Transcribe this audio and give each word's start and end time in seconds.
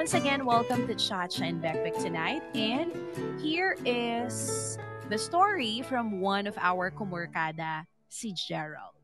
once 0.00 0.14
again, 0.14 0.46
welcome 0.46 0.88
to 0.88 0.94
Chacha 0.94 1.44
and 1.44 1.60
Bekbek 1.60 1.92
tonight. 2.00 2.40
And 2.56 2.88
here 3.36 3.76
is 3.84 4.78
the 5.12 5.18
story 5.20 5.84
from 5.84 6.24
one 6.24 6.48
of 6.48 6.56
our 6.56 6.88
kumurkada, 6.90 7.84
si 8.08 8.32
Gerald. 8.32 8.96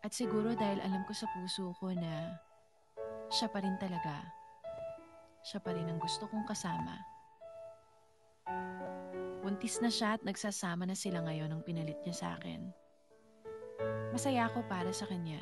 At 0.01 0.17
siguro 0.17 0.57
dahil 0.57 0.81
alam 0.81 1.05
ko 1.05 1.13
sa 1.13 1.29
puso 1.37 1.77
ko 1.77 1.93
na 1.93 2.33
siya 3.29 3.53
pa 3.53 3.61
rin 3.61 3.77
talaga. 3.77 4.25
Siya 5.45 5.61
pa 5.61 5.77
rin 5.77 5.89
ang 5.89 6.01
gusto 6.01 6.25
kong 6.25 6.49
kasama. 6.49 6.97
Buntis 9.45 9.81
na 9.85 9.93
siya 9.93 10.17
at 10.17 10.23
nagsasama 10.25 10.89
na 10.89 10.97
sila 10.97 11.21
ngayon 11.25 11.53
ang 11.53 11.63
pinalit 11.65 12.01
niya 12.05 12.17
sa 12.17 12.29
akin. 12.41 12.73
Masaya 14.13 14.49
ako 14.49 14.65
para 14.69 14.93
sa 14.93 15.05
kanya. 15.05 15.41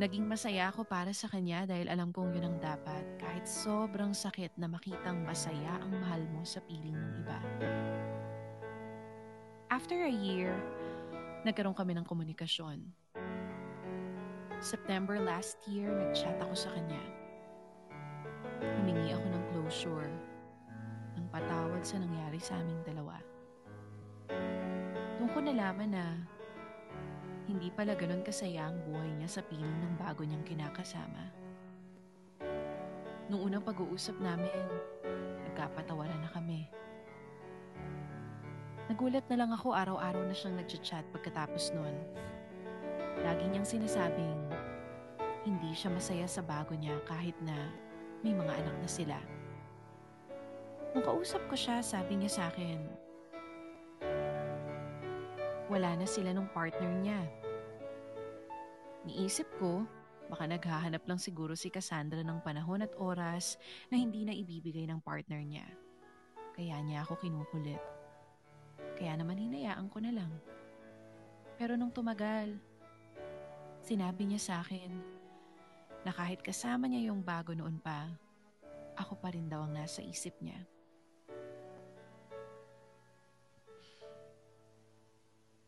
Naging 0.00 0.26
masaya 0.26 0.72
ako 0.72 0.82
para 0.88 1.12
sa 1.14 1.30
kanya 1.30 1.68
dahil 1.68 1.86
alam 1.86 2.10
kong 2.10 2.34
yun 2.34 2.48
ang 2.48 2.58
dapat 2.58 3.04
kahit 3.20 3.44
sobrang 3.46 4.10
sakit 4.10 4.50
na 4.58 4.66
makitang 4.66 5.22
masaya 5.22 5.78
ang 5.78 5.92
mahal 6.00 6.22
mo 6.32 6.42
sa 6.42 6.58
piling 6.64 6.96
ng 6.96 7.12
iba. 7.22 7.38
After 9.70 10.02
a 10.02 10.10
year, 10.10 10.56
nagkaroon 11.42 11.74
kami 11.74 11.94
ng 11.98 12.06
komunikasyon. 12.06 12.78
September 14.62 15.18
last 15.18 15.58
year, 15.66 15.90
nag-chat 15.90 16.38
ako 16.38 16.54
sa 16.54 16.70
kanya. 16.70 17.02
Humingi 18.78 19.10
ako 19.10 19.26
ng 19.26 19.44
closure 19.50 20.12
ng 21.18 21.26
patawad 21.34 21.82
sa 21.82 21.98
nangyari 21.98 22.38
sa 22.38 22.54
aming 22.62 22.78
dalawa. 22.86 23.18
Doon 25.18 25.30
ko 25.34 25.38
nalaman 25.42 25.90
na 25.90 26.06
hindi 27.50 27.74
pala 27.74 27.98
ganun 27.98 28.22
kasaya 28.22 28.70
ang 28.70 28.78
buhay 28.86 29.10
niya 29.18 29.38
sa 29.38 29.42
piling 29.42 29.78
ng 29.82 29.98
bago 29.98 30.22
niyang 30.22 30.46
kinakasama. 30.46 31.26
Noong 33.26 33.50
unang 33.50 33.66
pag-uusap 33.66 34.14
namin, 34.22 34.62
nagkapatawaran 35.50 36.22
na 36.22 36.30
kami. 36.30 36.70
Nagulat 38.90 39.22
na 39.30 39.36
lang 39.38 39.50
ako 39.54 39.70
araw-araw 39.70 40.26
na 40.26 40.34
siyang 40.34 40.58
nag-chat 40.58 41.06
pagkatapos 41.14 41.70
nun. 41.70 41.94
Lagi 43.22 43.46
niyang 43.46 43.66
sinasabing 43.68 44.42
hindi 45.46 45.70
siya 45.74 45.94
masaya 45.94 46.26
sa 46.26 46.42
bago 46.42 46.74
niya 46.74 46.98
kahit 47.06 47.34
na 47.42 47.54
may 48.26 48.34
mga 48.34 48.50
anak 48.50 48.76
na 48.82 48.90
sila. 48.90 49.18
Nung 50.92 51.06
kausap 51.06 51.42
ko 51.46 51.54
siya, 51.54 51.78
sabi 51.82 52.18
niya 52.18 52.30
sa 52.30 52.42
akin, 52.50 52.78
wala 55.70 55.96
na 55.96 56.06
sila 56.06 56.34
nung 56.34 56.50
partner 56.50 56.90
niya. 57.00 57.20
Niisip 59.06 59.46
ko, 59.58 59.86
baka 60.30 60.46
naghahanap 60.46 61.02
lang 61.08 61.18
siguro 61.18 61.58
si 61.58 61.72
Cassandra 61.72 62.22
ng 62.22 62.44
panahon 62.44 62.84
at 62.84 62.92
oras 62.98 63.58
na 63.90 63.98
hindi 63.98 64.22
na 64.22 64.34
ibibigay 64.36 64.86
ng 64.90 65.02
partner 65.02 65.40
niya. 65.42 65.66
Kaya 66.52 66.76
niya 66.84 67.02
ako 67.02 67.18
kinukulit. 67.18 67.91
Kaya 69.02 69.18
naman 69.18 69.34
hinayaan 69.34 69.90
ko 69.90 69.98
na 69.98 70.14
lang. 70.14 70.30
Pero 71.58 71.74
nung 71.74 71.90
tumagal, 71.90 72.54
sinabi 73.82 74.30
niya 74.30 74.38
sa 74.38 74.54
akin 74.62 74.94
na 76.06 76.14
kahit 76.14 76.38
kasama 76.38 76.86
niya 76.86 77.10
yung 77.10 77.18
bago 77.18 77.50
noon 77.50 77.82
pa, 77.82 78.06
ako 78.94 79.18
pa 79.18 79.34
rin 79.34 79.50
daw 79.50 79.66
ang 79.66 79.74
nasa 79.74 80.06
isip 80.06 80.38
niya. 80.38 80.62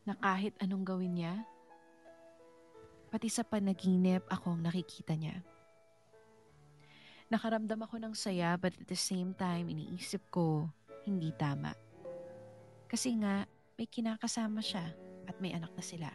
Na 0.06 0.14
kahit 0.14 0.54
anong 0.62 0.86
gawin 0.86 1.18
niya, 1.18 1.34
pati 3.10 3.26
sa 3.26 3.42
panaginip 3.42 4.22
ako 4.30 4.54
ang 4.54 4.62
nakikita 4.62 5.18
niya. 5.18 5.42
Nakaramdam 7.34 7.82
ako 7.82 7.98
ng 7.98 8.14
saya 8.14 8.54
but 8.54 8.78
at 8.78 8.86
the 8.86 8.94
same 8.94 9.34
time 9.34 9.66
iniisip 9.66 10.22
ko 10.30 10.70
hindi 11.02 11.34
tama. 11.34 11.83
Kasi 12.94 13.10
nga 13.18 13.42
may 13.74 13.90
kinakasama 13.90 14.62
siya 14.62 14.86
at 15.26 15.34
may 15.42 15.50
anak 15.50 15.74
na 15.74 15.82
sila. 15.82 16.10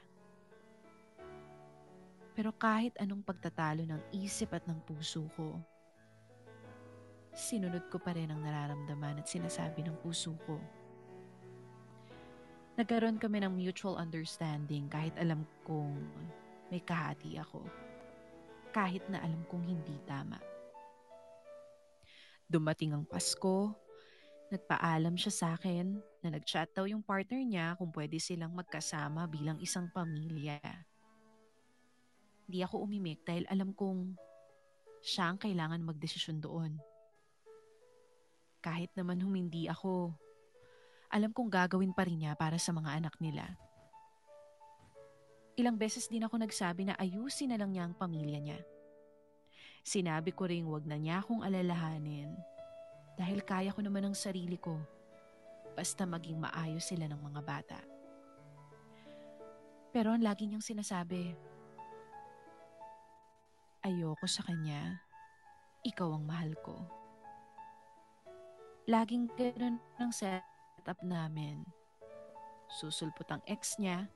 Pero 2.31 2.55
kahit 2.55 2.95
anong 3.03 3.19
pagtatalo 3.19 3.83
ng 3.83 3.99
isip 4.15 4.55
at 4.55 4.63
ng 4.63 4.79
puso 4.87 5.27
ko, 5.35 5.59
sinunod 7.35 7.83
ko 7.91 7.99
pa 7.99 8.15
rin 8.15 8.31
ang 8.31 8.39
nararamdaman 8.39 9.19
at 9.19 9.27
sinasabi 9.27 9.83
ng 9.83 9.99
puso 9.99 10.39
ko. 10.47 10.55
Nagkaroon 12.79 13.19
kami 13.19 13.43
ng 13.43 13.59
mutual 13.59 13.99
understanding 13.99 14.87
kahit 14.87 15.11
alam 15.19 15.43
kong 15.67 15.99
may 16.71 16.79
kahati 16.79 17.35
ako. 17.43 17.59
Kahit 18.71 19.03
na 19.11 19.19
alam 19.19 19.43
kong 19.51 19.67
hindi 19.67 19.99
tama. 20.07 20.39
Dumating 22.47 22.95
ang 22.95 23.03
Pasko, 23.03 23.75
nagpaalam 24.49 25.13
siya 25.13 25.33
sa 25.33 25.47
akin 25.53 26.01
na 26.25 26.33
nagchat 26.33 26.73
daw 26.73 26.89
yung 26.89 27.05
partner 27.05 27.41
niya 27.45 27.77
kung 27.77 27.93
pwede 27.93 28.17
silang 28.17 28.53
magkasama 28.57 29.29
bilang 29.29 29.61
isang 29.61 29.85
pamilya. 29.93 30.57
Hindi 32.49 32.65
ako 32.65 32.81
umimik 32.81 33.21
dahil 33.21 33.45
alam 33.45 33.77
kong 33.77 34.17
siya 35.05 35.29
ang 35.31 35.37
kailangan 35.37 35.85
magdesisyon 35.85 36.41
doon. 36.41 36.81
Kahit 38.59 38.89
naman 38.97 39.21
humindi 39.21 39.69
ako, 39.69 40.11
alam 41.13 41.29
kong 41.29 41.47
gagawin 41.47 41.93
pa 41.93 42.09
rin 42.09 42.19
niya 42.25 42.33
para 42.33 42.57
sa 42.57 42.73
mga 42.73 42.99
anak 42.99 43.15
nila. 43.21 43.45
Ilang 45.55 45.77
beses 45.77 46.09
din 46.09 46.25
ako 46.25 46.41
nagsabi 46.41 46.89
na 46.89 46.97
ayusin 46.97 47.53
na 47.53 47.59
lang 47.61 47.71
niya 47.71 47.85
ang 47.85 47.95
pamilya 47.95 48.39
niya. 48.41 48.59
Sinabi 49.85 50.33
ko 50.33 50.49
ring 50.49 50.67
wag 50.67 50.89
na 50.89 50.97
niya 50.99 51.21
akong 51.21 51.45
alalahanin 51.45 52.33
dahil 53.19 53.43
kaya 53.43 53.75
ko 53.75 53.83
naman 53.83 54.07
ang 54.07 54.15
sarili 54.15 54.55
ko 54.55 54.79
basta 55.75 56.07
maging 56.07 56.39
maayos 56.39 56.87
sila 56.87 57.11
ng 57.11 57.19
mga 57.19 57.41
bata. 57.43 57.79
Pero 59.91 60.15
ang 60.15 60.23
lagi 60.23 60.47
niyang 60.47 60.63
sinasabi, 60.63 61.35
ayoko 63.83 64.23
sa 64.23 64.47
kanya, 64.47 65.03
ikaw 65.83 66.15
ang 66.15 66.23
mahal 66.23 66.51
ko. 66.63 66.77
Laging 68.87 69.27
ganun 69.35 69.83
ang 69.99 70.15
setup 70.15 70.99
namin. 71.03 71.63
Susulpot 72.69 73.27
ang 73.33 73.43
ex 73.49 73.75
niya, 73.81 74.07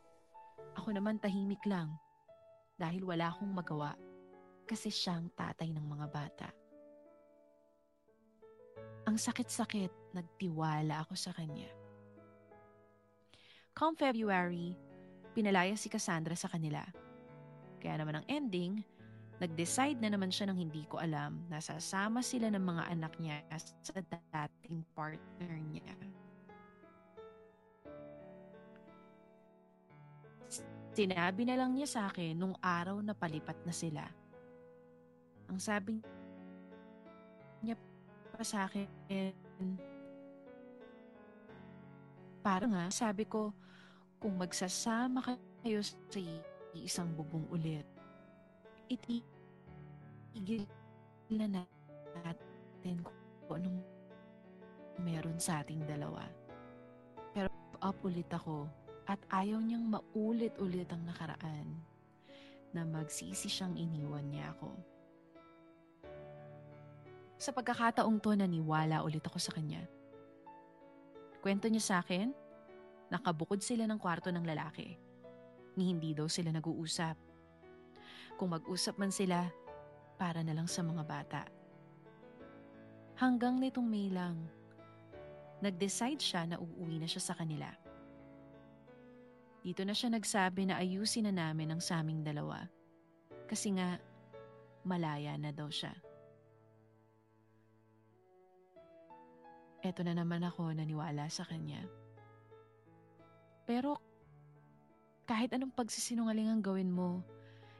ako 0.80 0.96
naman 0.96 1.20
tahimik 1.20 1.62
lang 1.68 1.92
dahil 2.78 3.04
wala 3.04 3.34
akong 3.34 3.50
magawa 3.50 3.98
kasi 4.64 4.94
siyang 4.94 5.28
tatay 5.34 5.74
ng 5.74 5.86
mga 5.86 6.08
bata. 6.10 6.63
Ang 9.04 9.18
sakit-sakit, 9.20 10.16
nagtiwala 10.16 11.04
ako 11.04 11.14
sa 11.20 11.36
kanya. 11.36 11.70
Come 13.74 13.98
February, 14.00 14.78
pinalaya 15.34 15.76
si 15.76 15.90
Cassandra 15.92 16.38
sa 16.38 16.48
kanila. 16.48 16.82
Kaya 17.84 18.00
naman 18.00 18.22
ang 18.22 18.26
ending, 18.32 18.80
Nag-decide 19.44 20.00
na 20.00 20.08
naman 20.14 20.32
siya 20.32 20.48
ng 20.48 20.56
hindi 20.56 20.88
ko 20.88 21.04
alam 21.04 21.42
na 21.52 21.58
sasama 21.58 22.24
sila 22.24 22.48
ng 22.54 22.64
mga 22.64 22.84
anak 22.96 23.14
niya 23.20 23.44
sa 23.84 24.00
dating 24.00 24.86
partner 24.96 25.54
niya. 25.74 25.96
Sinabi 30.96 31.44
na 31.44 31.60
lang 31.60 31.76
niya 31.76 31.90
sa 31.92 32.02
akin 32.08 32.40
nung 32.40 32.56
araw 32.64 33.04
na 33.04 33.12
palipat 33.12 33.60
na 33.68 33.76
sila. 33.76 34.06
Ang 35.52 35.60
sabi 35.60 36.00
pa 38.34 38.42
sa 38.42 38.66
akin, 38.66 38.90
para 42.42 42.66
nga 42.66 42.90
sabi 42.90 43.24
ko, 43.30 43.54
kung 44.18 44.36
magsasama 44.36 45.22
kayo 45.62 45.80
sa 45.86 46.20
isang 46.76 47.14
bubong 47.14 47.46
ulit, 47.54 47.86
itigil 48.90 50.66
na 51.30 51.46
natin 51.54 52.98
kung 53.48 53.62
anong 53.62 53.80
meron 55.00 55.38
sa 55.38 55.62
ating 55.62 55.86
dalawa. 55.86 56.26
Pero 57.32 57.50
up 57.80 57.98
ulit 58.04 58.28
ako 58.34 58.68
at 59.08 59.20
ayaw 59.32 59.60
niyang 59.60 59.88
maulit-ulit 59.92 60.88
ang 60.92 61.04
nakaraan 61.04 61.68
na 62.72 62.88
magsisi 62.88 63.52
siyang 63.52 63.76
iniwan 63.76 64.26
niya 64.32 64.56
ako. 64.56 64.72
Sa 67.44 67.52
pagkakataong 67.52 68.24
to, 68.24 68.40
naniwala 68.40 69.04
ulit 69.04 69.28
ako 69.28 69.36
sa 69.36 69.52
kanya. 69.52 69.84
Kwento 71.44 71.68
niya 71.68 71.84
sa 71.84 71.96
akin, 72.00 72.32
nakabukod 73.12 73.60
sila 73.60 73.84
ng 73.84 74.00
kwarto 74.00 74.32
ng 74.32 74.48
lalaki. 74.48 74.96
Ni 75.76 75.92
hindi 75.92 76.16
daw 76.16 76.32
sila 76.32 76.56
nag-uusap 76.56 77.34
kung 78.38 78.54
mag-usap 78.54 78.96
man 78.98 79.12
sila, 79.14 79.50
para 80.18 80.42
na 80.46 80.54
lang 80.56 80.70
sa 80.70 80.82
mga 80.86 81.04
bata. 81.04 81.44
Hanggang 83.18 83.60
nitong 83.62 83.86
May 83.86 84.10
lang, 84.10 84.40
nag-decide 85.62 86.22
siya 86.22 86.44
na 86.48 86.58
uuwi 86.58 87.02
na 87.02 87.08
siya 87.10 87.22
sa 87.22 87.38
kanila. 87.38 87.70
Dito 89.64 89.82
na 89.88 89.96
siya 89.96 90.12
nagsabi 90.12 90.68
na 90.68 90.80
ayusin 90.82 91.30
na 91.30 91.34
namin 91.34 91.72
ang 91.72 91.82
saming 91.82 92.20
dalawa. 92.20 92.68
Kasi 93.48 93.80
nga, 93.80 93.96
malaya 94.84 95.38
na 95.40 95.56
daw 95.56 95.72
siya. 95.72 95.94
Eto 99.84 100.00
na 100.00 100.16
naman 100.16 100.40
ako 100.48 100.72
naniwala 100.72 101.28
sa 101.28 101.44
kanya. 101.44 101.84
Pero 103.68 104.00
kahit 105.28 105.52
anong 105.52 105.76
pagsisinungaling 105.76 106.48
ang 106.48 106.64
gawin 106.64 106.88
mo, 106.88 107.20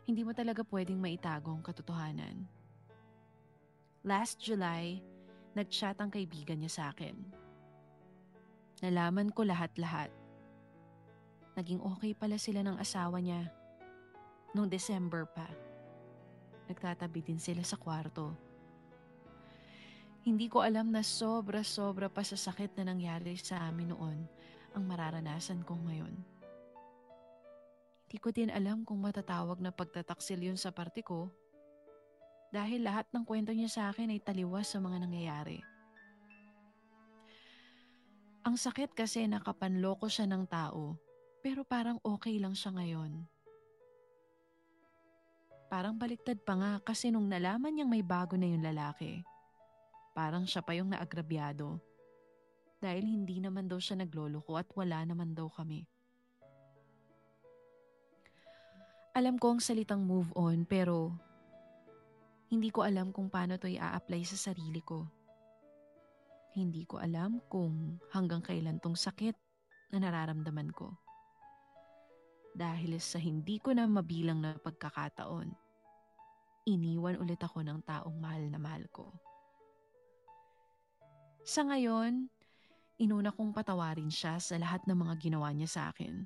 hindi 0.04 0.28
mo 0.28 0.36
talaga 0.36 0.68
pwedeng 0.68 1.00
maitago 1.00 1.56
ang 1.56 1.64
katotohanan. 1.64 2.44
Last 4.04 4.44
July, 4.44 5.00
nag-chat 5.56 5.96
ang 6.04 6.12
kaibigan 6.12 6.60
niya 6.60 6.72
sa 6.72 6.84
akin. 6.92 7.16
Nalaman 8.84 9.32
ko 9.32 9.48
lahat-lahat. 9.48 10.12
Naging 11.56 11.80
okay 11.80 12.12
pala 12.12 12.36
sila 12.36 12.68
ng 12.68 12.76
asawa 12.84 13.24
niya. 13.24 13.48
Noong 14.52 14.68
December 14.68 15.24
pa. 15.24 15.48
Nagtatabi 16.68 17.24
din 17.24 17.40
sila 17.40 17.64
sa 17.64 17.80
kwarto. 17.80 18.36
Hindi 20.24 20.48
ko 20.48 20.64
alam 20.64 20.88
na 20.88 21.04
sobra-sobra 21.04 22.08
pa 22.08 22.24
sa 22.24 22.40
sakit 22.40 22.80
na 22.80 22.96
nangyari 22.96 23.36
sa 23.36 23.60
amin 23.68 23.92
noon 23.92 24.24
ang 24.72 24.84
mararanasan 24.88 25.68
ko 25.68 25.76
ngayon. 25.84 26.16
Di 28.08 28.16
ko 28.24 28.32
din 28.32 28.48
alam 28.48 28.88
kung 28.88 29.04
matatawag 29.04 29.60
na 29.60 29.76
pagtataksil 29.76 30.40
yun 30.40 30.56
sa 30.56 30.72
parte 30.72 31.04
ko 31.04 31.28
dahil 32.56 32.88
lahat 32.88 33.04
ng 33.12 33.28
kwento 33.28 33.52
niya 33.52 33.68
sa 33.68 33.84
akin 33.92 34.16
ay 34.16 34.24
taliwas 34.24 34.72
sa 34.72 34.80
mga 34.80 35.04
nangyayari. 35.04 35.60
Ang 38.48 38.56
sakit 38.56 38.96
kasi 38.96 39.28
nakapanloko 39.28 40.08
siya 40.08 40.24
ng 40.32 40.48
tao 40.48 40.96
pero 41.44 41.68
parang 41.68 42.00
okay 42.00 42.40
lang 42.40 42.56
siya 42.56 42.72
ngayon. 42.72 43.28
Parang 45.68 46.00
baliktad 46.00 46.40
pa 46.48 46.56
nga 46.56 46.74
kasi 46.80 47.12
nung 47.12 47.28
nalaman 47.28 47.76
niyang 47.76 47.92
may 47.92 48.06
bago 48.06 48.40
na 48.40 48.48
yung 48.48 48.64
lalaki, 48.64 49.26
parang 50.14 50.46
siya 50.46 50.62
pa 50.62 50.78
yung 50.78 50.94
naagrabyado. 50.94 51.82
Dahil 52.78 53.04
hindi 53.04 53.42
naman 53.42 53.66
daw 53.66 53.82
siya 53.82 54.00
nagloloko 54.00 54.56
at 54.56 54.70
wala 54.78 55.02
naman 55.04 55.34
daw 55.34 55.50
kami. 55.50 55.90
Alam 59.14 59.38
ko 59.38 59.54
ang 59.54 59.62
salitang 59.62 60.02
move 60.06 60.30
on 60.34 60.66
pero 60.66 61.14
hindi 62.50 62.70
ko 62.70 62.86
alam 62.86 63.10
kung 63.10 63.30
paano 63.30 63.58
to 63.58 63.70
i-apply 63.70 64.22
sa 64.26 64.38
sarili 64.38 64.82
ko. 64.82 65.06
Hindi 66.54 66.86
ko 66.86 67.02
alam 67.02 67.42
kung 67.50 67.98
hanggang 68.14 68.46
kailan 68.46 68.78
tong 68.78 68.94
sakit 68.94 69.34
na 69.90 69.98
nararamdaman 69.98 70.70
ko. 70.70 70.94
Dahil 72.54 73.02
sa 73.02 73.18
hindi 73.18 73.58
ko 73.58 73.74
na 73.74 73.90
mabilang 73.90 74.38
na 74.38 74.54
pagkakataon, 74.62 75.50
iniwan 76.70 77.18
ulit 77.18 77.42
ako 77.42 77.66
ng 77.66 77.82
taong 77.90 78.18
mahal 78.22 78.46
na 78.50 78.62
mahal 78.62 78.86
ko. 78.94 79.10
Sa 81.44 81.68
ngayon, 81.68 82.32
inuna 83.04 83.36
kong 83.36 83.52
patawarin 83.52 84.08
siya 84.08 84.40
sa 84.40 84.56
lahat 84.56 84.88
ng 84.88 84.96
mga 84.96 85.20
ginawa 85.20 85.52
niya 85.52 85.68
sa 85.68 85.82
akin. 85.92 86.24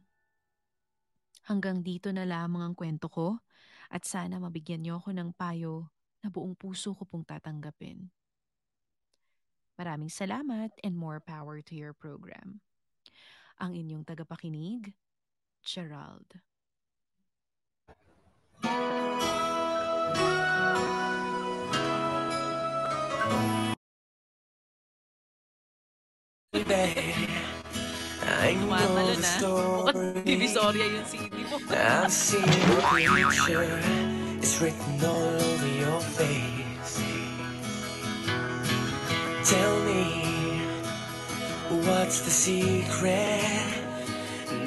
Hanggang 1.50 1.82
dito 1.82 2.14
na 2.14 2.22
lamang 2.22 2.62
ang 2.62 2.76
kwento 2.78 3.10
ko 3.10 3.42
at 3.90 4.06
sana 4.06 4.38
mabigyan 4.38 4.86
niyo 4.86 5.02
ako 5.02 5.18
ng 5.18 5.34
payo 5.34 5.90
na 6.22 6.30
buong 6.30 6.54
puso 6.54 6.94
ko 6.94 7.02
pong 7.10 7.26
tatanggapin. 7.26 8.14
Maraming 9.74 10.14
salamat 10.14 10.70
and 10.86 10.94
more 10.94 11.18
power 11.18 11.66
to 11.66 11.74
your 11.74 11.98
program. 11.98 12.62
Ang 13.58 13.74
inyong 13.74 14.06
tagapakinig, 14.06 14.94
Gerald. 15.66 16.30
Baby. 26.68 27.30
I 28.24 28.54
know 28.54 29.16
the 29.16 29.24
story. 29.24 30.22
Divisoria 30.28 30.84
yung 30.84 31.08
CD 31.08 31.48
mo. 31.48 31.64
I 31.72 32.12
see 32.12 32.44
the 32.44 32.76
picture. 32.92 33.80
It's 34.44 34.60
written 34.60 35.00
all 35.00 35.32
over 35.32 35.68
your 35.80 36.02
face. 36.04 37.00
Tell 39.48 39.80
me, 39.88 40.60
what's 41.88 42.28
the 42.28 42.36
secret 42.36 43.48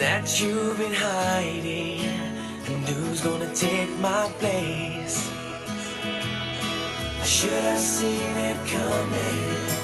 that 0.00 0.24
you've 0.40 0.78
been 0.78 0.96
hiding? 0.96 2.00
And 2.64 2.88
who's 2.88 3.20
gonna 3.20 3.52
take 3.52 3.92
my 4.00 4.24
place? 4.40 5.28
I 7.20 7.24
should 7.28 7.52
have 7.52 7.78
seen 7.78 8.32
it 8.40 8.56
coming. 8.72 9.79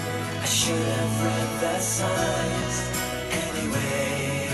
Should 0.66 0.74
have 0.74 1.24
read 1.24 1.60
the 1.60 1.78
signs. 1.78 2.76
Anyway. 3.30 4.48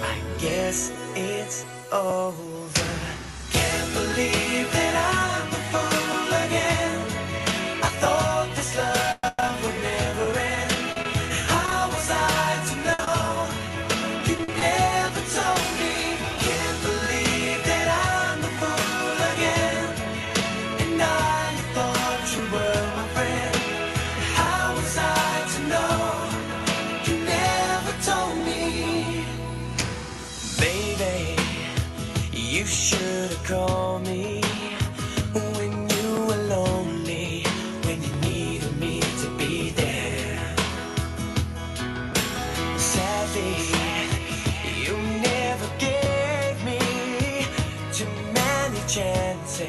I 0.00 0.20
guess 0.38 0.92
it's 1.16 1.64
over. 1.90 2.69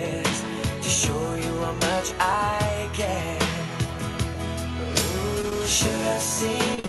Test 0.02 0.44
to 0.82 0.90
show 0.90 1.36
you 1.36 1.54
how 1.64 1.74
much 1.74 2.08
I 2.20 2.90
care. 2.94 3.40
Ooh, 4.98 5.66
should 5.68 6.02
have 6.10 6.22
seen 6.22 6.81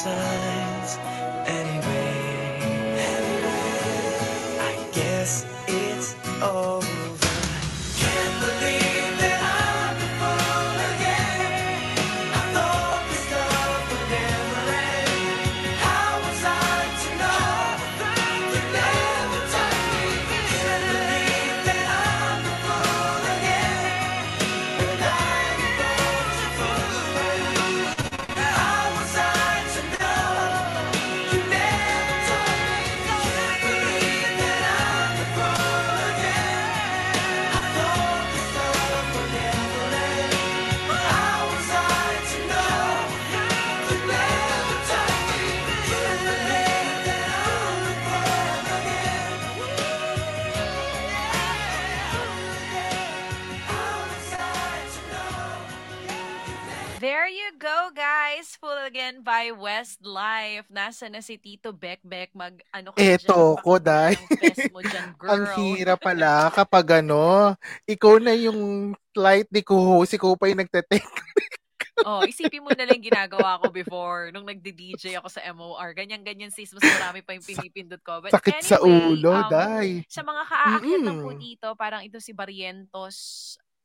inside 0.00 0.39
There 57.00 57.32
you 57.32 57.56
go, 57.56 57.88
guys. 57.96 58.60
Full 58.60 58.76
again 58.84 59.24
by 59.24 59.56
Westlife. 59.56 60.68
Nasa 60.68 61.08
na 61.08 61.24
si 61.24 61.40
Tito 61.40 61.72
Beck 61.72 62.04
mag 62.36 62.60
ano 62.76 62.92
ka 62.92 63.00
Eto 63.00 63.56
dyan, 63.56 63.64
ko, 63.64 63.72
girl. 65.16 65.32
Ang 65.32 65.44
hirap 65.56 66.04
pala 66.04 66.32
kapag 66.60 67.00
ano, 67.00 67.56
ikaw 67.88 68.20
na 68.20 68.36
yung 68.36 68.92
flight 69.16 69.48
ni 69.48 69.64
co-host, 69.64 70.12
ikaw 70.12 70.36
pa 70.36 70.52
yung 70.52 70.60
nagte-take. 70.60 71.08
oh, 72.04 72.20
isipin 72.28 72.60
mo 72.60 72.68
na 72.76 72.84
lang 72.84 73.00
ginagawa 73.00 73.56
ko 73.64 73.72
before 73.72 74.28
nung 74.28 74.44
nagdi-DJ 74.44 75.24
ako 75.24 75.32
sa 75.32 75.40
MOR. 75.56 75.96
Ganyan-ganyan 75.96 76.52
sis, 76.52 76.68
mas 76.76 76.84
marami 76.84 77.24
pa 77.24 77.32
yung 77.32 77.48
pinipindot 77.48 78.04
ko. 78.04 78.20
But 78.20 78.36
Sakit 78.36 78.60
sa 78.60 78.76
anyway, 78.76 79.16
ulo, 79.16 79.40
um, 79.40 79.48
Day. 79.48 80.04
Sa 80.04 80.20
mga 80.20 80.42
kaaakyat 80.52 81.00
lang 81.00 81.24
po 81.24 81.32
dito, 81.32 81.66
parang 81.80 82.04
ito 82.04 82.20
si 82.20 82.36
Barrientos 82.36 83.16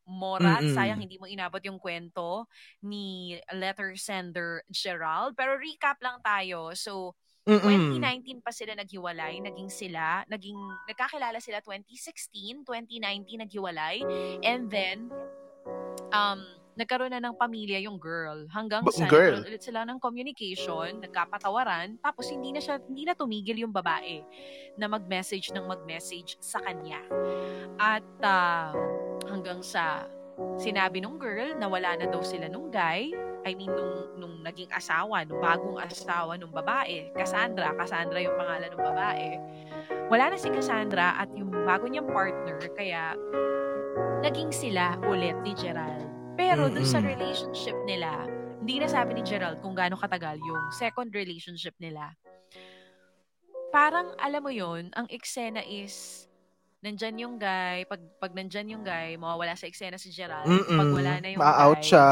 Morat. 0.05 0.61
Mm-mm. 0.61 0.77
Sayang 0.77 1.01
hindi 1.01 1.17
mo 1.17 1.25
inabot 1.25 1.61
yung 1.65 1.81
kwento 1.81 2.45
ni 2.85 3.37
letter 3.53 3.97
sender 3.97 4.61
Gerald. 4.69 5.33
Pero 5.33 5.57
recap 5.57 5.97
lang 6.01 6.21
tayo. 6.21 6.73
So, 6.77 7.17
Mm-mm. 7.45 8.01
2019 8.01 8.41
pa 8.41 8.49
sila 8.49 8.73
naghiwalay, 8.73 9.37
naging 9.37 9.69
sila, 9.69 10.25
naging 10.25 10.57
nagkakilala 10.89 11.37
sila 11.37 11.61
2016, 11.61 12.65
2019 12.65 13.45
naghiwalay, 13.45 14.01
and 14.41 14.65
then 14.73 15.13
um 16.09 16.41
nagkaroon 16.75 17.13
na 17.13 17.23
ng 17.23 17.37
pamilya 17.39 17.79
yung 17.85 17.95
girl 17.95 18.43
hanggang 18.51 18.83
sa 18.91 19.07
girl? 19.07 19.45
ulit 19.45 19.63
sila 19.63 19.87
ng 19.87 20.01
communication, 20.01 20.99
nagkapatawaran, 20.99 22.01
tapos 22.01 22.33
hindi 22.33 22.51
na 22.51 22.59
siya 22.59 22.81
hindi 22.81 23.07
na 23.07 23.13
tumigil 23.13 23.61
yung 23.61 23.71
babae 23.71 24.25
na 24.75 24.89
mag-message 24.89 25.53
ng 25.55 25.69
mag-message 25.69 26.35
sa 26.41 26.59
kanya. 26.65 26.99
At 27.79 28.03
ah, 28.25 28.73
hanggang 29.35 29.59
sa 29.59 30.07
sinabi 30.55 31.03
nung 31.03 31.19
girl 31.19 31.51
na 31.59 31.67
wala 31.67 31.99
na 31.99 32.07
daw 32.07 32.23
sila 32.23 32.47
nung 32.47 32.71
guy, 32.71 33.11
I 33.43 33.51
mean 33.51 33.71
nung 33.71 34.15
nung 34.15 34.35
naging 34.47 34.71
asawa, 34.71 35.27
nung 35.27 35.43
bagong 35.43 35.75
asawa 35.79 36.39
nung 36.39 36.55
babae, 36.55 37.11
Cassandra, 37.11 37.75
Cassandra 37.75 38.23
yung 38.23 38.35
pangalan 38.39 38.71
ng 38.71 38.83
babae. 38.83 39.29
Wala 40.07 40.31
na 40.31 40.37
si 40.39 40.47
Cassandra 40.47 41.19
at 41.19 41.27
yung 41.35 41.51
bago 41.51 41.91
niyang 41.91 42.07
partner 42.07 42.63
kaya 42.79 43.15
naging 44.23 44.55
sila 44.55 44.95
ulit 45.03 45.35
ni 45.43 45.51
Gerald. 45.59 46.07
Pero 46.35 46.67
dun 46.67 46.87
sa 46.87 46.99
relationship 46.99 47.75
nila, 47.87 48.27
hindi 48.59 48.79
na 48.79 48.87
sabi 48.91 49.15
ni 49.15 49.23
Gerald 49.23 49.63
kung 49.63 49.75
gaano 49.75 49.95
katagal 49.95 50.35
yung 50.39 50.63
second 50.75 51.11
relationship 51.15 51.75
nila. 51.79 52.11
Parang 53.71 54.15
alam 54.19 54.41
mo 54.43 54.51
yon 54.51 54.91
ang 54.95 55.07
eksena 55.11 55.63
is 55.63 56.25
nandyan 56.85 57.17
yung 57.17 57.35
guy, 57.41 57.81
pag, 57.89 57.97
pag 58.21 58.31
nandyan 58.37 58.77
yung 58.77 58.83
guy, 58.85 59.17
mawawala 59.17 59.57
sa 59.57 59.65
eksena 59.65 59.97
si 59.97 60.13
Gerald. 60.13 60.45
Pag 60.45 60.89
wala 60.93 61.17
na 61.17 61.27
yung 61.33 61.41
Ma-out 61.41 61.81
guy, 61.81 61.89
siya. 61.89 62.07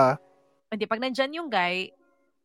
hindi, 0.73 0.85
pag 0.89 1.01
nandyan 1.01 1.31
yung 1.37 1.49
guy, 1.53 1.93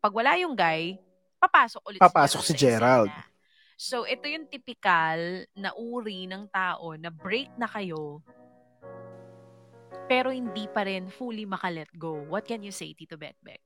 pag 0.04 0.12
wala 0.12 0.36
yung 0.36 0.52
guy, 0.52 1.00
papasok 1.40 1.82
ulit 1.88 2.00
Papasok 2.04 2.42
si 2.44 2.52
si 2.52 2.60
Gerald. 2.60 3.08
Gerald. 3.08 3.10
sa 3.10 3.24
eksena. 3.24 3.36
So, 3.78 3.96
ito 4.10 4.26
yung 4.26 4.50
typical 4.50 5.46
na 5.54 5.70
uri 5.72 6.26
ng 6.26 6.50
tao 6.50 6.98
na 6.98 7.14
break 7.14 7.54
na 7.54 7.70
kayo, 7.70 8.20
pero 10.10 10.34
hindi 10.34 10.66
pa 10.66 10.82
rin 10.82 11.06
fully 11.06 11.46
makalet 11.46 11.86
go. 11.94 12.26
What 12.26 12.42
can 12.42 12.66
you 12.66 12.74
say, 12.74 12.90
Tito 12.92 13.14
Bekbek? 13.14 13.62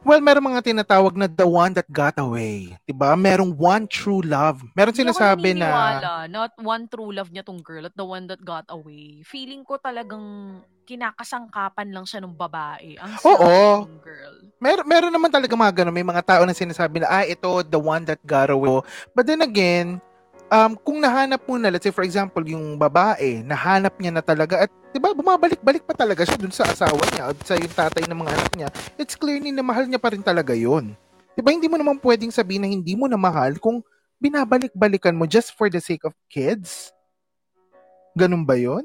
Well, 0.00 0.24
meron 0.24 0.48
mga 0.48 0.64
tinatawag 0.64 1.12
na 1.12 1.28
the 1.28 1.44
one 1.44 1.76
that 1.76 1.84
got 1.92 2.16
away. 2.16 2.72
'Di 2.88 2.96
ba? 2.96 3.12
Merong 3.12 3.52
one 3.52 3.84
true 3.84 4.24
love. 4.24 4.64
Meron 4.72 4.96
Hindi 4.96 5.12
sinasabi 5.12 5.52
na. 5.52 6.24
Not 6.24 6.56
one 6.56 6.88
true 6.88 7.12
love 7.12 7.28
niya 7.28 7.44
tong 7.44 7.60
girl 7.60 7.84
at 7.84 7.92
the 7.92 8.06
one 8.06 8.24
that 8.32 8.40
got 8.40 8.64
away. 8.72 9.20
Feeling 9.28 9.60
ko 9.60 9.76
talagang 9.76 10.58
kinakasangkapan 10.88 11.92
lang 11.92 12.08
siya 12.08 12.24
ng 12.24 12.34
babae. 12.34 12.96
Ang 12.98 13.12
Oo. 13.22 13.86
ng 13.86 14.00
girl. 14.02 14.34
Mer 14.58 14.82
meron 14.88 15.12
naman 15.12 15.30
talaga 15.30 15.52
mga 15.54 15.84
ganun. 15.84 15.94
May 15.94 16.06
mga 16.06 16.24
tao 16.26 16.42
na 16.42 16.56
sinasabi 16.56 17.04
na, 17.04 17.08
ah, 17.08 17.24
ito, 17.24 17.62
the 17.62 17.78
one 17.78 18.02
that 18.08 18.18
got 18.26 18.50
away. 18.50 18.82
But 19.14 19.28
then 19.28 19.44
again, 19.44 20.02
um, 20.50 20.72
kung 20.76 20.98
nahanap 20.98 21.40
mo 21.46 21.56
na, 21.56 21.70
let's 21.70 21.86
say 21.86 21.94
for 21.94 22.02
example, 22.04 22.42
yung 22.42 22.76
babae, 22.76 23.40
nahanap 23.46 23.96
niya 23.96 24.12
na 24.12 24.22
talaga 24.22 24.66
at, 24.66 24.70
di 24.90 24.98
ba, 24.98 25.14
bumabalik-balik 25.14 25.86
pa 25.86 25.94
talaga 25.94 26.26
siya 26.26 26.36
dun 26.36 26.52
sa 26.52 26.66
asawa 26.66 27.00
niya 27.14 27.30
at 27.30 27.38
sa 27.46 27.54
yung 27.56 27.72
tatay 27.72 28.04
ng 28.04 28.18
mga 28.18 28.32
anak 28.34 28.52
niya, 28.58 28.68
it's 28.98 29.14
clearly 29.14 29.54
na 29.54 29.62
mahal 29.64 29.86
niya 29.86 30.02
pa 30.02 30.10
rin 30.12 30.20
talaga 30.20 30.52
yun. 30.52 30.92
Di 31.38 31.40
ba, 31.40 31.54
hindi 31.54 31.70
mo 31.70 31.78
naman 31.78 32.02
pwedeng 32.02 32.34
sabihin 32.34 32.66
na 32.66 32.68
hindi 32.68 32.98
mo 32.98 33.06
na 33.06 33.16
mahal 33.16 33.56
kung 33.62 33.80
binabalik-balikan 34.20 35.16
mo 35.16 35.24
just 35.24 35.54
for 35.56 35.70
the 35.72 35.80
sake 35.80 36.04
of 36.04 36.12
kids? 36.28 36.92
Ganun 38.18 38.44
ba 38.44 38.58
yun? 38.58 38.84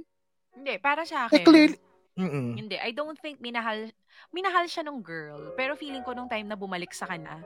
Hindi, 0.55 0.77
para 0.79 1.03
sa 1.03 1.27
Eh, 1.27 1.41
akin. 1.41 1.43
clearly, 1.43 1.77
Mm-mm. 2.15 2.55
Hindi, 2.55 2.79
I 2.79 2.95
don't 2.95 3.19
think 3.19 3.43
minahal 3.43 3.91
minahal 4.31 4.63
siya 4.72 4.88
nung 4.88 5.03
girl. 5.03 5.51
Pero 5.60 5.75
feeling 5.75 6.00
ko 6.00 6.15
nung 6.15 6.31
time 6.31 6.48
na 6.48 6.55
bumalik 6.55 6.95
sa 6.95 7.03
kanya, 7.12 7.43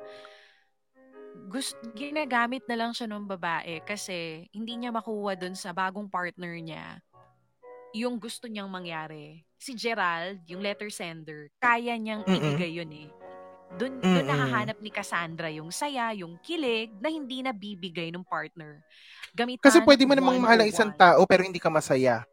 gust, 1.48 1.80
ginagamit 1.96 2.68
na 2.68 2.76
lang 2.76 2.92
siya 2.92 3.08
nung 3.08 3.24
babae 3.24 3.80
kasi 3.88 4.50
hindi 4.52 4.76
niya 4.76 4.92
makuha 4.92 5.40
dun 5.40 5.56
sa 5.56 5.72
bagong 5.72 6.12
partner 6.12 6.54
niya 6.60 7.00
yung 7.90 8.22
gusto 8.22 8.46
niyang 8.46 8.70
mangyari. 8.70 9.42
Si 9.58 9.74
Gerald, 9.74 10.46
yung 10.46 10.62
letter 10.62 10.94
sender, 10.94 11.50
kaya 11.58 11.98
niyang 11.98 12.22
Mm-mm. 12.22 12.38
ibigay 12.38 12.72
yun 12.78 12.92
eh. 12.94 13.10
Doon 13.78 14.02
doon 14.02 14.26
nahahanap 14.26 14.78
ni 14.82 14.90
Cassandra 14.90 15.50
yung 15.50 15.70
saya, 15.70 16.10
yung 16.14 16.38
kilig 16.42 16.90
na 16.98 17.10
hindi 17.10 17.42
na 17.42 17.54
bibigay 17.54 18.10
ng 18.10 18.26
partner. 18.26 18.82
Gamitan 19.34 19.62
Kasi 19.62 19.82
pwede 19.86 20.06
mo 20.10 20.14
namang 20.18 20.42
mahal 20.42 20.66
ang 20.66 20.70
isang 20.70 20.90
101. 20.94 21.02
tao 21.02 21.22
pero 21.30 21.42
hindi 21.46 21.62
ka 21.62 21.70
masaya. 21.70 22.26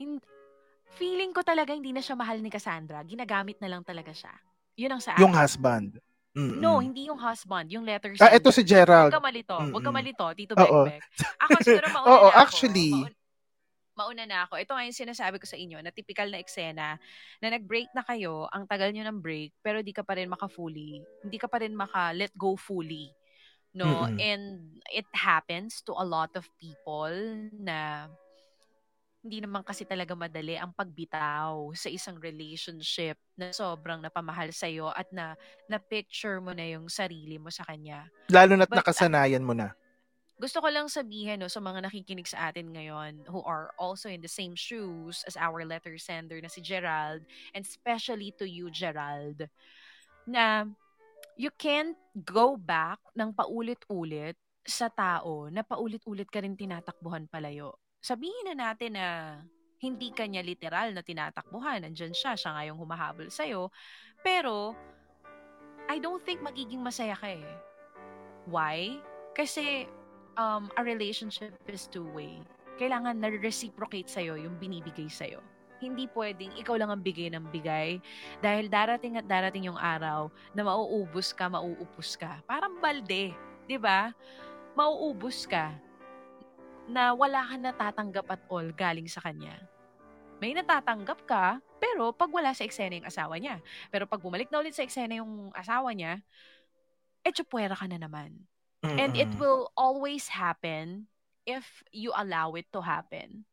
Hin- 0.00 0.24
feeling 0.96 1.32
ko 1.32 1.44
talaga 1.44 1.76
hindi 1.76 1.92
na 1.92 2.00
siya 2.00 2.16
mahal 2.16 2.40
ni 2.40 2.48
Cassandra. 2.48 3.04
Ginagamit 3.04 3.60
na 3.60 3.68
lang 3.68 3.84
talaga 3.84 4.12
siya. 4.12 4.32
Yun 4.76 4.96
ang 4.96 5.02
sa 5.04 5.16
Yung 5.20 5.32
husband. 5.32 6.00
Mm-mm. 6.32 6.58
No, 6.58 6.80
hindi 6.80 7.12
yung 7.12 7.20
husband, 7.20 7.68
yung 7.68 7.84
letter 7.84 8.16
Ah, 8.16 8.32
sender. 8.32 8.40
ito 8.40 8.48
si 8.48 8.64
Huwag 8.64 8.70
Gerald. 8.72 9.12
ka 9.12 9.20
malito. 9.20 9.52
Huwag 9.52 9.84
ka 9.84 9.92
Mm-mm. 9.92 9.92
malito, 9.92 10.24
Tito. 10.32 10.54
Bekbek. 10.56 11.00
Ako 11.38 11.58
siguro 11.60 11.86
mauna 11.96 12.08
Oo, 12.08 12.24
na 12.24 12.32
ako. 12.32 12.40
actually. 12.40 12.90
Mauna, 12.96 13.12
mauna 13.92 14.22
na 14.24 14.38
ako. 14.48 14.54
Ito 14.56 14.72
nga 14.72 14.84
yung 14.88 14.96
sinasabi 14.96 15.36
ko 15.36 15.44
sa 15.44 15.60
inyo 15.60 15.78
na 15.84 15.92
typical 15.92 16.32
na 16.32 16.40
eksena 16.40 16.96
na 17.36 17.46
nag-break 17.46 17.92
na 17.92 18.00
kayo, 18.00 18.48
ang 18.48 18.64
tagal 18.64 18.88
nyo 18.90 19.04
ng 19.04 19.20
break, 19.20 19.52
pero 19.60 19.84
di 19.84 19.92
ka 19.92 20.00
pa 20.00 20.16
rin 20.16 20.32
maka-fully, 20.32 21.04
hindi 21.20 21.36
ka 21.36 21.52
pa 21.52 21.60
rin 21.60 21.76
maka-let 21.76 22.32
go 22.32 22.56
fully. 22.56 23.12
No? 23.72 24.08
Mm-mm. 24.08 24.16
And 24.16 24.44
it 24.88 25.08
happens 25.12 25.84
to 25.84 25.92
a 25.92 26.04
lot 26.04 26.32
of 26.32 26.48
people 26.56 27.12
na 27.52 28.08
hindi 29.22 29.38
naman 29.38 29.62
kasi 29.62 29.86
talaga 29.86 30.18
madali 30.18 30.58
ang 30.58 30.74
pagbitaw 30.74 31.70
sa 31.78 31.86
isang 31.86 32.18
relationship 32.18 33.14
na 33.38 33.54
sobrang 33.54 34.02
napamahal 34.02 34.50
sa'yo 34.50 34.90
at 34.90 35.06
na 35.14 35.38
na-picture 35.70 36.42
mo 36.42 36.50
na 36.50 36.66
yung 36.66 36.90
sarili 36.90 37.38
mo 37.38 37.46
sa 37.46 37.62
kanya 37.62 38.10
Lalo 38.26 38.58
na't 38.58 38.66
But, 38.66 38.82
nakasanayan 38.82 39.46
mo 39.46 39.54
na. 39.54 39.78
gusto 40.42 40.58
ko 40.58 40.66
lang 40.66 40.90
sabihin 40.90 41.38
no, 41.38 41.46
sa 41.46 41.62
mga 41.62 41.86
nakikinig 41.86 42.26
sa 42.26 42.50
atin 42.50 42.74
ngayon 42.74 43.22
who 43.30 43.46
are 43.46 43.70
also 43.78 44.10
in 44.10 44.18
the 44.18 44.30
same 44.30 44.58
shoes 44.58 45.22
as 45.22 45.38
our 45.38 45.62
letter 45.62 45.94
sender 46.02 46.42
na 46.42 46.50
si 46.50 46.58
Gerald 46.58 47.22
and 47.54 47.62
especially 47.62 48.34
to 48.34 48.42
you 48.42 48.66
Gerald 48.74 49.46
na 50.26 50.66
you 51.38 51.54
can't 51.54 51.94
go 52.26 52.58
back 52.58 52.98
ng 53.14 53.30
paulit-ulit 53.30 54.34
sa 54.66 54.90
tao 54.90 55.46
na 55.50 55.62
paulit-ulit 55.62 56.26
ka 56.30 56.42
rin 56.42 56.54
tinatakbuhan 56.54 57.26
palayo. 57.26 57.81
Sabihin 58.02 58.50
na 58.50 58.74
natin 58.74 58.98
na 58.98 59.38
hindi 59.78 60.10
kanya 60.10 60.42
literal 60.42 60.90
na 60.90 61.06
tinatakbuhan. 61.06 61.86
Nandyan 61.86 62.10
siya, 62.10 62.34
siya 62.34 62.50
nga 62.50 62.66
yung 62.66 62.78
humahabol 62.82 63.30
sa'yo. 63.30 63.70
Pero, 64.26 64.74
I 65.86 66.02
don't 66.02 66.22
think 66.22 66.42
magiging 66.42 66.82
masaya 66.82 67.14
ka 67.14 67.30
eh. 67.30 67.46
Why? 68.50 68.98
Kasi, 69.38 69.86
um, 70.34 70.66
a 70.74 70.82
relationship 70.82 71.54
is 71.70 71.86
two-way. 71.86 72.42
Kailangan 72.78 73.22
na-reciprocate 73.22 74.10
sa'yo 74.10 74.34
yung 74.34 74.58
binibigay 74.58 75.06
sa'yo. 75.06 75.38
Hindi 75.78 76.06
pwedeng 76.14 76.54
ikaw 76.58 76.78
lang 76.78 76.94
ang 76.94 77.02
bigay 77.02 77.30
ng 77.34 77.50
bigay 77.50 77.98
dahil 78.38 78.70
darating 78.70 79.18
at 79.18 79.26
darating 79.26 79.66
yung 79.66 79.78
araw 79.78 80.30
na 80.54 80.62
mauubos 80.62 81.34
ka, 81.34 81.50
mauupos 81.50 82.14
ka. 82.14 82.38
Parang 82.46 82.78
balde, 82.78 83.34
di 83.66 83.78
ba? 83.78 84.14
Mauubos 84.78 85.42
ka 85.46 85.74
na 86.90 87.14
wala 87.14 87.46
ka 87.46 87.54
natatanggap 87.58 88.26
at 88.30 88.42
all 88.50 88.66
galing 88.74 89.06
sa 89.06 89.22
kanya. 89.22 89.54
May 90.42 90.58
natatanggap 90.58 91.22
ka, 91.22 91.62
pero 91.78 92.10
pag 92.10 92.30
wala 92.30 92.50
sa 92.50 92.66
eksena 92.66 92.98
yung 92.98 93.06
asawa 93.06 93.38
niya. 93.38 93.62
Pero 93.94 94.10
pag 94.10 94.18
bumalik 94.18 94.50
na 94.50 94.58
ulit 94.58 94.74
sa 94.74 94.82
eksena 94.82 95.22
yung 95.22 95.54
asawa 95.54 95.94
niya, 95.94 96.18
eh, 97.22 97.30
tsupwera 97.30 97.78
ka 97.78 97.86
na 97.86 98.02
naman. 98.02 98.34
And 98.82 99.14
it 99.14 99.30
will 99.38 99.70
always 99.78 100.26
happen 100.26 101.06
if 101.46 101.86
you 101.94 102.10
allow 102.18 102.58
it 102.58 102.66
to 102.74 102.82
happen. 102.82 103.46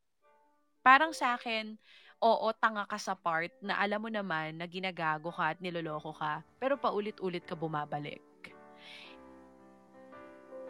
Parang 0.81 1.13
sa 1.13 1.37
akin, 1.37 1.77
oo, 2.17 2.49
tanga 2.57 2.89
ka 2.89 2.97
sa 2.97 3.13
part 3.13 3.53
na 3.61 3.77
alam 3.77 4.01
mo 4.01 4.09
naman 4.09 4.57
na 4.57 4.65
ginagago 4.65 5.29
ka 5.29 5.53
at 5.53 5.61
niloloko 5.61 6.17
ka, 6.17 6.41
pero 6.57 6.81
paulit-ulit 6.81 7.45
ka 7.45 7.53
bumabalik. 7.53 8.25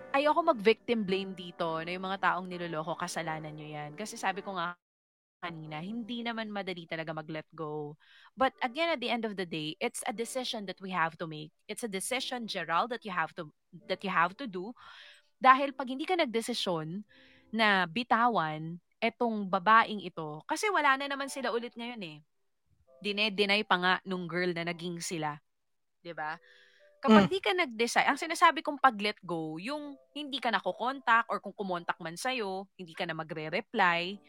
Ayoko 0.09 0.41
mag-victim 0.41 1.05
blame 1.05 1.37
dito 1.37 1.85
na 1.85 1.93
yung 1.93 2.01
mga 2.01 2.17
taong 2.17 2.49
niloloko, 2.49 2.97
kasalanan 2.97 3.53
nyo 3.53 3.67
yan. 3.69 3.91
Kasi 3.93 4.17
sabi 4.17 4.41
ko 4.41 4.57
nga 4.57 4.73
kanina, 5.37 5.79
hindi 5.79 6.25
naman 6.25 6.49
madali 6.49 6.89
talaga 6.89 7.13
mag-let 7.13 7.45
go. 7.53 7.93
But 8.33 8.57
again, 8.65 8.89
at 8.89 8.99
the 8.99 9.13
end 9.13 9.23
of 9.29 9.37
the 9.37 9.45
day, 9.45 9.77
it's 9.77 10.01
a 10.09 10.13
decision 10.13 10.65
that 10.65 10.81
we 10.81 10.89
have 10.89 11.13
to 11.21 11.29
make. 11.29 11.53
It's 11.69 11.85
a 11.85 11.91
decision, 11.91 12.49
Gerald, 12.49 12.89
that 12.89 13.05
you 13.05 13.13
have 13.13 13.37
to 13.37 13.53
that 13.85 14.01
you 14.01 14.09
have 14.09 14.33
to 14.41 14.49
do. 14.49 14.73
Dahil 15.37 15.77
pag 15.77 15.87
hindi 15.93 16.09
ka 16.09 16.17
nagdesisyon 16.17 17.05
na 17.53 17.85
bitawan 17.85 18.81
etong 18.97 19.45
babaeng 19.45 20.01
ito, 20.01 20.41
kasi 20.49 20.67
wala 20.73 20.97
na 20.97 21.05
naman 21.05 21.29
sila 21.29 21.53
ulit 21.53 21.71
ngayon 21.77 22.01
eh. 22.03 22.17
Dine-deny 22.99 23.61
pa 23.63 23.77
nga 23.79 23.93
nung 24.03 24.25
girl 24.25 24.51
na 24.57 24.67
naging 24.67 24.99
sila. 24.99 25.37
'Di 26.03 26.11
ba? 26.17 26.35
Kapag 26.99 27.25
Mm. 27.27 27.31
di 27.31 27.39
ka 27.39 27.51
nag-decide, 27.55 28.07
ang 28.11 28.19
sinasabi 28.19 28.59
kong 28.59 28.75
pag-let 28.75 29.15
go, 29.23 29.55
yung 29.55 29.95
hindi 30.11 30.43
ka 30.43 30.51
na 30.51 30.59
kukontak 30.59 31.23
or 31.31 31.39
kung 31.39 31.55
kumontak 31.55 31.95
man 32.03 32.19
sa'yo, 32.19 32.67
hindi 32.75 32.91
ka 32.91 33.07
na 33.07 33.15
magre-reply, 33.15 34.19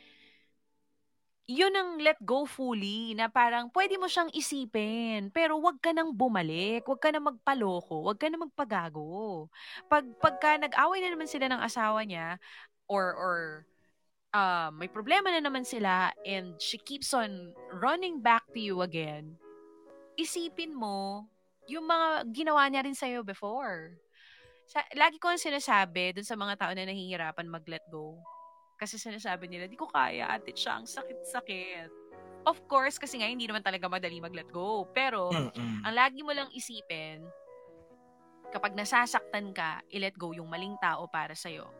yun 1.50 1.74
ang 1.74 1.98
let 1.98 2.14
go 2.22 2.46
fully 2.46 3.10
na 3.18 3.26
parang 3.26 3.66
pwede 3.74 3.98
mo 3.98 4.06
siyang 4.06 4.30
isipin 4.30 5.34
pero 5.34 5.58
wag 5.58 5.82
ka 5.82 5.90
nang 5.90 6.14
bumalik, 6.14 6.86
wag 6.86 7.02
ka 7.02 7.10
nang 7.10 7.26
magpaloko, 7.26 8.06
wag 8.06 8.22
ka 8.22 8.30
nang 8.30 8.46
magpagago. 8.46 9.50
Pag 9.90 10.06
pagka 10.22 10.62
nag-away 10.62 11.02
na 11.02 11.10
naman 11.10 11.26
sila 11.26 11.50
ng 11.50 11.58
asawa 11.58 12.06
niya 12.06 12.38
or 12.86 13.10
or 13.18 13.36
uh, 14.30 14.70
may 14.70 14.86
problema 14.86 15.34
na 15.34 15.42
naman 15.42 15.66
sila 15.66 16.14
and 16.22 16.54
she 16.62 16.78
keeps 16.78 17.10
on 17.10 17.50
running 17.74 18.22
back 18.22 18.46
to 18.54 18.62
you 18.62 18.78
again, 18.86 19.34
isipin 20.14 20.70
mo 20.70 21.26
yung 21.70 21.86
mga 21.86 22.26
ginawa 22.34 22.66
niya 22.66 22.82
rin 22.82 22.98
sa'yo 22.98 23.22
before. 23.22 23.94
Sa, 24.66 24.82
lagi 24.98 25.22
ko 25.22 25.30
ang 25.30 25.38
sinasabi 25.38 26.18
dun 26.18 26.26
sa 26.26 26.34
mga 26.34 26.58
tao 26.58 26.72
na 26.74 26.82
nahihirapan 26.82 27.46
mag-let 27.46 27.86
go. 27.86 28.18
Kasi 28.74 28.98
sinasabi 28.98 29.46
nila, 29.46 29.70
di 29.70 29.78
ko 29.78 29.86
kaya, 29.86 30.26
ate 30.26 30.50
siya, 30.50 30.82
ang 30.82 30.86
sakit-sakit. 30.90 31.90
Of 32.48 32.64
course, 32.66 32.96
kasi 32.96 33.20
nga 33.20 33.28
hindi 33.28 33.44
naman 33.44 33.62
talaga 33.62 33.86
madali 33.86 34.18
mag-let 34.18 34.48
go. 34.50 34.88
Pero, 34.90 35.30
Mm-mm. 35.30 35.84
ang 35.86 35.94
lagi 35.94 36.24
mo 36.24 36.32
lang 36.34 36.48
isipin, 36.50 37.22
kapag 38.50 38.74
nasasaktan 38.74 39.54
ka, 39.54 39.84
i-let 39.94 40.16
go 40.18 40.34
yung 40.34 40.50
maling 40.50 40.74
tao 40.82 41.06
para 41.06 41.36
sa'yo. 41.36 41.70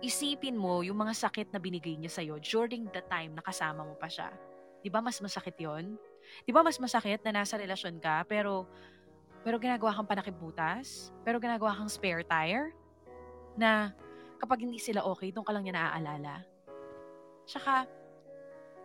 Isipin 0.00 0.56
mo 0.56 0.80
yung 0.80 0.96
mga 0.96 1.12
sakit 1.12 1.52
na 1.52 1.60
binigay 1.60 1.98
niya 1.98 2.12
sa'yo 2.12 2.38
during 2.40 2.88
the 2.92 3.02
time 3.10 3.34
na 3.34 3.42
kasama 3.44 3.82
mo 3.82 3.98
pa 3.98 4.08
siya. 4.08 4.30
Di 4.80 4.88
ba 4.88 5.04
mas 5.04 5.20
masakit 5.20 5.56
yon? 5.60 5.96
Di 6.44 6.52
ba 6.52 6.64
mas 6.64 6.80
masakit 6.80 7.20
na 7.24 7.42
nasa 7.42 7.60
relasyon 7.60 8.00
ka, 8.00 8.24
pero 8.24 8.64
pero 9.40 9.56
ginagawa 9.56 9.96
kang 9.96 10.08
panakibutas? 10.08 11.08
Pero 11.24 11.40
ginagawa 11.40 11.72
kang 11.72 11.88
spare 11.88 12.24
tire? 12.24 12.76
Na 13.56 13.92
kapag 14.36 14.64
hindi 14.64 14.76
sila 14.76 15.04
okay, 15.04 15.32
doon 15.32 15.44
ka 15.44 15.52
lang 15.52 15.64
niya 15.64 15.76
naaalala. 15.80 16.44
Tsaka, 17.48 17.88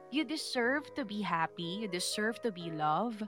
you 0.10 0.24
deserve 0.24 0.88
to 0.96 1.04
be 1.04 1.20
happy, 1.20 1.84
you 1.84 1.88
deserve 1.91 2.39
to 2.39 2.52
be 2.56 2.72
loved 2.72 3.28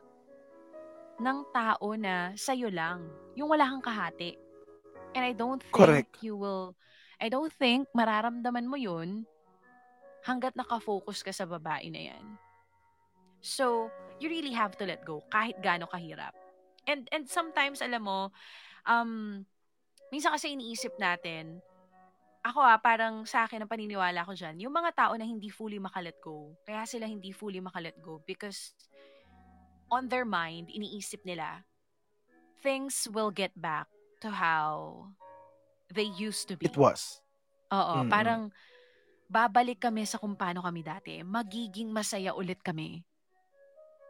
ng 1.18 1.40
tao 1.52 1.88
na 1.98 2.32
sa'yo 2.38 2.72
lang. 2.72 3.04
Yung 3.36 3.52
wala 3.52 3.68
kang 3.68 3.84
kahati. 3.84 4.38
And 5.18 5.24
I 5.26 5.34
don't 5.34 5.60
think 5.60 5.76
Correct. 5.76 6.14
you 6.24 6.38
will, 6.38 6.78
I 7.20 7.28
don't 7.28 7.52
think 7.52 7.90
mararamdaman 7.92 8.70
mo 8.70 8.78
yun 8.78 9.26
hanggat 10.24 10.56
nakafocus 10.56 11.24
ka 11.24 11.32
sa 11.34 11.48
babae 11.48 11.92
na 11.92 12.14
yan. 12.14 12.26
So, 13.40 13.92
you 14.20 14.30
really 14.30 14.54
have 14.54 14.76
to 14.80 14.86
let 14.86 15.04
go 15.04 15.24
kahit 15.32 15.60
gaano 15.64 15.88
kahirap. 15.88 16.47
And 16.88 17.06
and 17.12 17.28
sometimes 17.28 17.84
alam 17.84 18.08
mo, 18.08 18.32
um 18.88 19.44
minsan 20.10 20.32
kasi 20.32 20.56
iniisip 20.56 20.96
natin, 20.96 21.60
ako 22.48 22.64
ah, 22.64 22.80
parang 22.80 23.28
sa 23.28 23.44
akin 23.44 23.64
ang 23.64 23.72
paniniwala 23.72 24.24
ko 24.24 24.32
diyan, 24.32 24.64
yung 24.64 24.72
mga 24.72 24.96
tao 24.96 25.14
na 25.20 25.28
hindi 25.28 25.52
fully 25.52 25.78
makalet 25.84 26.16
go. 26.24 26.56
Kaya 26.64 26.88
sila 26.88 27.04
hindi 27.04 27.36
fully 27.36 27.60
makalet 27.60 27.96
go 28.00 28.24
because 28.24 28.72
on 29.92 30.08
their 30.12 30.28
mind 30.28 30.68
iniisip 30.72 31.24
nila 31.24 31.64
things 32.64 33.08
will 33.12 33.32
get 33.32 33.52
back 33.56 33.88
to 34.20 34.32
how 34.32 35.06
they 35.94 36.08
used 36.18 36.48
to 36.50 36.56
be. 36.58 36.68
It 36.68 36.76
was. 36.76 37.22
Oo, 37.72 38.04
Mm-mm. 38.04 38.12
parang 38.12 38.42
babalik 39.28 39.84
kami 39.84 40.08
sa 40.08 40.20
kung 40.20 40.36
paano 40.36 40.64
kami 40.64 40.82
dati. 40.84 41.20
Magiging 41.24 41.92
masaya 41.92 42.32
ulit 42.32 42.60
kami. 42.64 43.04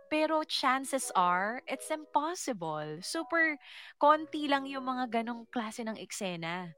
Pero 0.07 0.43
chances 0.47 1.11
are, 1.15 1.59
it's 1.67 1.91
impossible. 1.91 3.03
Super 3.03 3.59
konti 3.99 4.47
lang 4.47 4.65
yung 4.65 4.87
mga 4.87 5.21
ganong 5.21 5.43
klase 5.51 5.83
ng 5.83 5.99
eksena. 5.99 6.71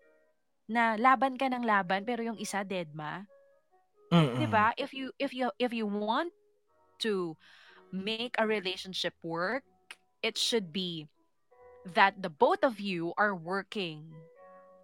Na 0.69 0.97
laban 0.97 1.37
ka 1.37 1.49
ng 1.49 1.65
laban 1.65 2.05
pero 2.05 2.25
yung 2.25 2.37
isa 2.41 2.65
dead 2.65 2.89
ma. 2.93 3.25
Mm-mm. 4.09 4.41
'Di 4.41 4.47
ba? 4.49 4.73
If 4.77 4.93
you 4.93 5.13
if 5.21 5.33
you 5.33 5.53
if 5.61 5.69
you 5.69 5.85
want 5.85 6.33
to 7.05 7.37
make 7.93 8.33
a 8.37 8.45
relationship 8.45 9.13
work, 9.21 9.65
it 10.21 10.37
should 10.37 10.73
be 10.73 11.09
that 11.93 12.17
the 12.21 12.29
both 12.29 12.65
of 12.65 12.81
you 12.81 13.13
are 13.17 13.33
working 13.33 14.09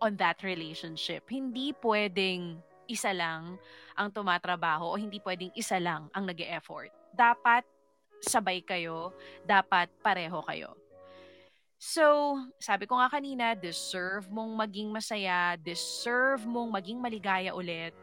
on 0.01 0.17
that 0.21 0.41
relationship. 0.45 1.25
Hindi 1.29 1.73
pwedeng 1.81 2.61
isa 2.85 3.13
lang 3.13 3.57
ang 3.97 4.13
tumatrabaho 4.13 4.93
o 4.93 4.97
hindi 4.97 5.17
pwedeng 5.25 5.49
isa 5.57 5.81
lang 5.81 6.05
ang 6.13 6.29
nag 6.29 6.37
effort 6.45 6.93
Dapat 7.15 7.65
sabay 8.23 8.63
kayo, 8.63 9.15
dapat 9.43 9.91
pareho 9.99 10.39
kayo. 10.45 10.75
So, 11.75 12.39
sabi 12.57 12.87
ko 12.87 12.97
nga 12.97 13.11
kanina, 13.11 13.53
deserve 13.53 14.31
mong 14.31 14.55
maging 14.55 14.89
masaya, 14.89 15.59
deserve 15.59 16.47
mong 16.47 16.71
maging 16.71 16.97
maligaya 16.97 17.51
ulit, 17.51 17.93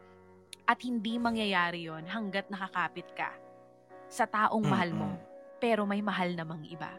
at 0.63 0.79
hindi 0.79 1.19
mangyayari 1.19 1.91
yon 1.91 2.07
hanggat 2.07 2.47
nakakapit 2.47 3.09
ka 3.11 3.35
sa 4.07 4.23
taong 4.29 4.63
mahal 4.63 4.93
mo, 4.95 5.09
pero 5.59 5.83
may 5.83 5.99
mahal 5.99 6.31
namang 6.37 6.63
iba. 6.69 6.93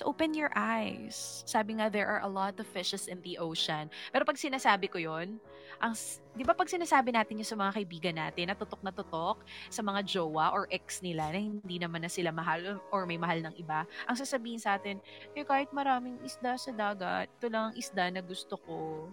So 0.00 0.08
open 0.08 0.32
your 0.32 0.48
eyes. 0.56 1.44
Sabi 1.44 1.76
nga, 1.76 1.92
there 1.92 2.08
are 2.08 2.24
a 2.24 2.32
lot 2.32 2.56
of 2.56 2.64
fishes 2.64 3.04
in 3.04 3.20
the 3.20 3.36
ocean. 3.36 3.92
Pero 4.08 4.24
pag 4.24 4.40
sinasabi 4.40 4.88
ko 4.88 4.96
yon, 4.96 5.36
ang, 5.76 5.92
di 6.32 6.40
ba 6.40 6.56
pag 6.56 6.72
sinasabi 6.72 7.12
natin 7.12 7.36
yung 7.36 7.52
sa 7.52 7.60
mga 7.60 7.76
kaibigan 7.76 8.16
natin, 8.16 8.48
na 8.48 8.56
tutok 8.56 8.80
na 8.80 8.96
tutok 8.96 9.44
sa 9.68 9.84
mga 9.84 10.00
jowa 10.08 10.56
or 10.56 10.64
ex 10.72 11.04
nila 11.04 11.28
na 11.28 11.36
hindi 11.36 11.76
naman 11.76 12.00
na 12.00 12.08
sila 12.08 12.32
mahal 12.32 12.80
or 12.88 13.04
may 13.04 13.20
mahal 13.20 13.44
ng 13.44 13.52
iba, 13.60 13.84
ang 14.08 14.16
sasabihin 14.16 14.56
sa 14.56 14.80
atin, 14.80 15.04
eh, 15.36 15.44
kahit 15.44 15.68
maraming 15.68 16.16
isda 16.24 16.56
sa 16.56 16.72
dagat, 16.72 17.28
ito 17.36 17.52
lang 17.52 17.68
ang 17.68 17.76
isda 17.76 18.08
na 18.08 18.24
gusto 18.24 18.56
ko. 18.56 19.04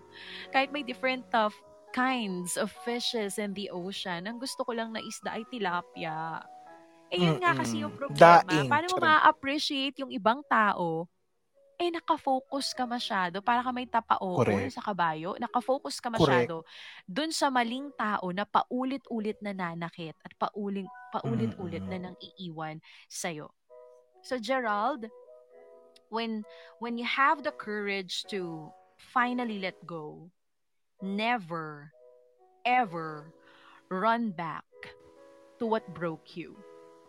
Kahit 0.55 0.71
may 0.71 0.87
different 0.87 1.27
uh, 1.35 1.51
kinds 1.91 2.55
of 2.55 2.71
fishes 2.87 3.35
in 3.35 3.51
the 3.59 3.67
ocean, 3.75 4.23
ang 4.23 4.39
gusto 4.39 4.63
ko 4.63 4.71
lang 4.71 4.95
na 4.95 5.03
isda 5.03 5.35
ay 5.35 5.43
tilapia. 5.51 6.47
Eh, 7.07 7.23
yun 7.23 7.39
nga 7.39 7.55
kasi 7.55 7.81
yung 7.83 7.95
problema. 7.95 8.43
Daing. 8.43 8.67
Paano 8.67 8.87
mo 8.91 8.97
ma-appreciate 8.99 9.95
yung 10.03 10.11
ibang 10.11 10.43
tao 10.47 11.07
eh 11.77 11.93
nakafocus 11.93 12.73
ka 12.73 12.89
masyado, 12.89 13.37
para 13.37 13.61
ka 13.61 13.69
may 13.69 13.85
tapao 13.85 14.41
Correct. 14.41 14.73
sa 14.73 14.81
kabayo, 14.81 15.37
nakafocus 15.37 16.01
ka 16.01 16.09
masyado 16.09 16.65
dun 17.05 17.29
sa 17.29 17.53
maling 17.53 17.93
tao 17.93 18.33
na 18.33 18.49
paulit-ulit 18.49 19.37
na 19.45 19.53
nanakit 19.53 20.17
at 20.25 20.33
pauling, 20.41 20.89
paulit-ulit 21.13 21.85
na 21.85 22.01
nang 22.01 22.17
iiwan 22.17 22.81
sa'yo. 23.05 23.53
So 24.25 24.41
Gerald, 24.41 25.05
when 26.09 26.41
when 26.81 26.97
you 26.97 27.05
have 27.05 27.45
the 27.45 27.53
courage 27.53 28.25
to 28.33 28.73
finally 28.97 29.61
let 29.61 29.77
go, 29.85 30.33
never 31.05 31.93
ever 32.65 33.29
run 33.93 34.33
back 34.33 34.65
to 35.61 35.69
what 35.69 35.85
broke 35.93 36.33
you. 36.33 36.57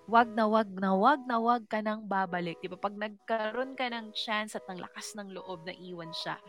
Wag 0.08 0.32
na 0.32 0.48
wag 0.48 0.72
na 0.72 0.96
wag 0.96 1.20
na 1.28 1.36
wag 1.36 1.68
ka 1.68 1.84
nang 1.84 2.08
babalik. 2.08 2.56
Di 2.64 2.72
ba? 2.72 2.80
Pag 2.80 2.96
nagkaroon 2.96 3.76
ka 3.76 3.92
ng 3.92 4.16
chance 4.16 4.56
at 4.56 4.64
ng 4.64 4.80
lakas 4.80 5.12
ng 5.12 5.36
loob 5.36 5.68
na 5.68 5.76
iwan 5.76 6.08
siya, 6.16 6.40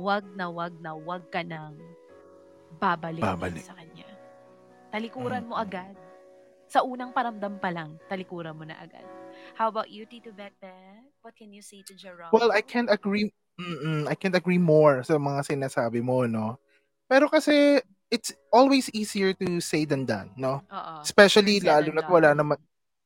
wag 0.00 0.24
na 0.32 0.48
wag 0.48 0.72
na 0.80 0.96
wag 0.96 1.28
ka 1.28 1.44
nang 1.44 1.76
babalik, 2.80 3.20
Babalik. 3.20 3.60
sa 3.60 3.76
kanya. 3.76 4.08
Talikuran 4.88 5.44
mo 5.44 5.60
agad. 5.60 5.92
Sa 6.72 6.80
unang 6.80 7.12
paramdam 7.12 7.60
pa 7.60 7.68
lang, 7.68 8.00
talikuran 8.08 8.56
mo 8.56 8.64
na 8.64 8.80
agad. 8.80 9.04
How 9.52 9.68
about 9.68 9.92
you, 9.92 10.08
Tito 10.08 10.32
Bekbek? 10.32 11.04
What 11.20 11.36
can 11.36 11.52
you 11.52 11.60
say 11.60 11.84
to 11.84 11.92
Jerome? 11.92 12.32
Well, 12.32 12.56
I 12.56 12.64
can't 12.64 12.88
agree 12.88 13.28
mm 13.60 14.10
I 14.10 14.16
can't 14.18 14.34
agree 14.34 14.58
more 14.58 15.04
sa 15.04 15.20
mga 15.20 15.44
sinasabi 15.44 16.00
mo, 16.00 16.24
no? 16.24 16.56
Pero 17.04 17.28
kasi 17.28 17.84
it's 18.08 18.32
always 18.48 18.88
easier 18.96 19.36
to 19.36 19.60
say 19.60 19.84
than 19.84 20.08
done, 20.08 20.32
no? 20.40 20.64
Oo. 20.72 20.94
Especially 21.04 21.60
lalo 21.60 21.92
done. 21.92 22.08
wala 22.08 22.30
naman 22.32 22.56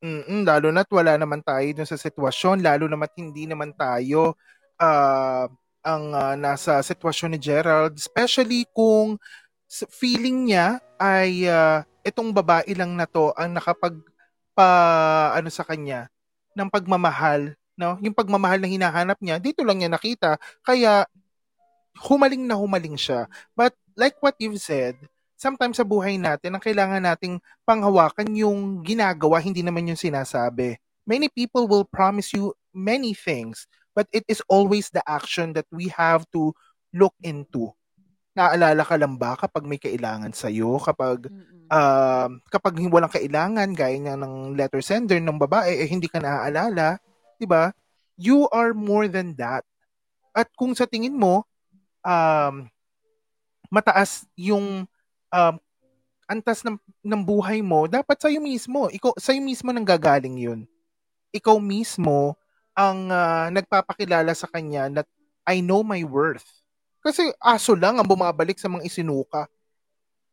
Mm, 0.03 0.47
lalo 0.47 0.71
na't 0.71 0.87
wala 0.95 1.19
naman 1.19 1.43
tayo 1.43 1.67
dun 1.75 1.89
sa 1.89 1.99
sitwasyon, 1.99 2.63
lalo 2.63 2.87
na't 2.87 3.19
hindi 3.19 3.51
naman 3.51 3.75
tayo 3.75 4.39
ah, 4.79 5.51
ang 5.83 6.05
ah, 6.15 6.35
nasa 6.39 6.79
sitwasyon 6.87 7.35
ni 7.35 7.39
Gerald, 7.43 7.99
especially 7.99 8.63
kung 8.71 9.19
feeling 9.91 10.47
niya 10.47 10.79
ay 11.03 11.51
ah, 11.51 11.83
itong 12.07 12.31
babae 12.31 12.71
lang 12.79 12.95
na 12.95 13.11
to 13.11 13.35
ang 13.35 13.59
nakapag 13.59 13.99
pa 14.55 14.69
ano 15.35 15.51
sa 15.51 15.67
kanya 15.67 16.07
ng 16.55 16.71
pagmamahal, 16.71 17.59
no? 17.75 17.99
Yung 18.03 18.15
pagmamahal 18.15 18.63
na 18.63 18.71
hinahanap 18.71 19.19
niya, 19.19 19.43
dito 19.43 19.63
lang 19.67 19.83
niya 19.83 19.91
nakita. 19.91 20.39
Kaya 20.63 21.07
humaling 22.07 22.47
na 22.47 22.55
humaling 22.59 22.95
siya. 22.99 23.27
But 23.59 23.75
like 23.99 24.19
what 24.23 24.39
you've 24.39 24.63
said, 24.63 24.95
sometimes 25.39 25.79
sa 25.79 25.87
buhay 25.87 26.19
natin, 26.19 26.59
ang 26.59 26.63
kailangan 26.63 27.01
nating 27.01 27.39
panghawakan 27.63 28.27
yung 28.35 28.83
ginagawa, 28.83 29.39
hindi 29.39 29.63
naman 29.63 29.87
yung 29.87 29.97
sinasabi. 29.97 30.77
Many 31.07 31.31
people 31.31 31.71
will 31.71 31.87
promise 31.87 32.35
you 32.35 32.53
many 32.75 33.15
things, 33.15 33.65
but 33.95 34.11
it 34.11 34.27
is 34.27 34.43
always 34.51 34.91
the 34.91 35.01
action 35.07 35.55
that 35.55 35.65
we 35.71 35.89
have 35.95 36.27
to 36.35 36.53
look 36.93 37.15
into. 37.23 37.71
Naalala 38.35 38.83
ka 38.83 38.99
lang 38.99 39.17
ba 39.17 39.39
kapag 39.39 39.65
may 39.65 39.79
kailangan 39.81 40.35
sa'yo, 40.35 40.77
kapag 40.83 41.31
Mm-mm. 41.31 41.71
um, 41.71 42.31
kapag 42.51 42.75
walang 42.91 43.11
kailangan, 43.11 43.73
gaya 43.73 43.97
nga 44.05 44.19
ng 44.19 44.59
letter 44.59 44.83
sender 44.83 45.23
ng 45.23 45.39
babae, 45.39 45.87
eh, 45.87 45.89
hindi 45.89 46.11
ka 46.11 46.19
naaalala, 46.21 46.99
di 47.39 47.47
ba? 47.47 47.71
You 48.19 48.51
are 48.51 48.75
more 48.75 49.07
than 49.07 49.39
that. 49.39 49.63
At 50.35 50.51
kung 50.59 50.75
sa 50.75 50.87
tingin 50.87 51.15
mo, 51.15 51.47
um, 52.03 52.67
mataas 53.71 54.27
yung 54.35 54.87
um, 55.33 55.55
antas 56.29 56.61
ng, 56.61 56.77
ng 57.01 57.23
buhay 57.25 57.65
mo, 57.65 57.89
dapat 57.89 58.21
sa'yo 58.21 58.39
mismo. 58.39 58.93
Ikaw, 58.93 59.17
sa'yo 59.17 59.41
mismo 59.41 59.73
nang 59.73 59.89
gagaling 59.89 60.37
yun. 60.37 60.61
Ikaw 61.33 61.57
mismo 61.57 62.37
ang 62.77 63.09
ah, 63.11 63.49
nagpapakilala 63.49 64.37
sa 64.37 64.47
kanya 64.47 64.87
na 64.93 65.03
I 65.49 65.65
know 65.65 65.81
my 65.81 66.05
worth. 66.05 66.45
Kasi 67.01 67.33
aso 67.41 67.73
lang 67.73 67.97
ang 67.97 68.05
bumabalik 68.05 68.61
sa 68.61 68.69
mga 68.69 68.85
isinuka. 68.85 69.49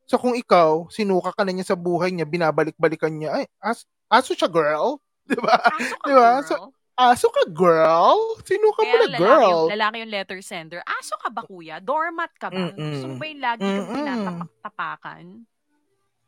So 0.06 0.20
kung 0.20 0.36
ikaw, 0.36 0.92
sinuka 0.92 1.34
ka 1.34 1.42
na 1.48 1.56
niya 1.56 1.74
sa 1.74 1.80
buhay 1.80 2.12
niya, 2.14 2.28
binabalik-balikan 2.30 3.10
niya, 3.16 3.42
ay, 3.42 3.46
as, 3.64 3.88
aso 4.12 4.36
siya 4.36 4.52
girl. 4.52 5.00
Di 5.30 5.40
ba? 5.40 5.58
Aso 5.58 5.96
ka, 5.98 6.06
Di 6.06 6.14
ba? 6.14 6.30
girl. 6.30 6.40
So, 6.46 6.56
aso 6.96 7.28
ka 7.32 7.44
girl? 7.52 8.40
Sinuka 8.48 8.82
mo 8.82 8.88
Kaya 8.88 8.96
na 8.96 9.08
lalaki 9.12 9.20
girl. 9.22 9.52
yung, 9.52 9.72
lalaki 9.76 9.96
yung 10.02 10.14
letter 10.16 10.40
sender. 10.42 10.80
Aso 10.88 11.16
ka 11.20 11.28
ba, 11.28 11.44
kuya? 11.44 11.84
Doormat 11.84 12.32
ka 12.40 12.48
ba? 12.50 12.72
Mm-mm. 12.72 12.80
Gusto 12.80 13.06
mo 13.12 13.16
ba 13.20 13.26
yung 13.28 13.44
lagi 13.44 13.62
kang 13.64 13.76
Mm-mm. 13.84 13.98
tinatapak-tapakan? 14.00 15.24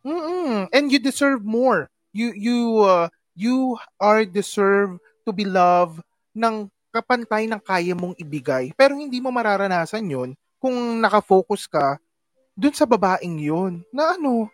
Mm-mm. 0.08 0.72
And 0.72 0.86
you 0.92 1.00
deserve 1.00 1.44
more. 1.44 1.92
You 2.16 2.32
you 2.32 2.60
uh, 2.84 3.08
you 3.36 3.76
are 4.00 4.24
deserve 4.24 4.96
to 5.28 5.32
be 5.36 5.44
loved 5.44 6.00
ng 6.32 6.72
kapantay 6.96 7.46
ng 7.46 7.60
kaya 7.60 7.92
mong 7.94 8.16
ibigay. 8.16 8.72
Pero 8.74 8.96
hindi 8.96 9.20
mo 9.20 9.30
mararanasan 9.30 10.08
'yon 10.08 10.30
kung 10.58 11.04
nakafocus 11.04 11.68
ka 11.68 12.00
dun 12.56 12.72
sa 12.72 12.88
babaeng 12.88 13.38
'yon. 13.38 13.84
Na 13.92 14.16
ano, 14.16 14.48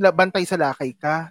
labantay 0.00 0.48
sa 0.48 0.56
lakay 0.56 0.96
ka. 0.96 1.28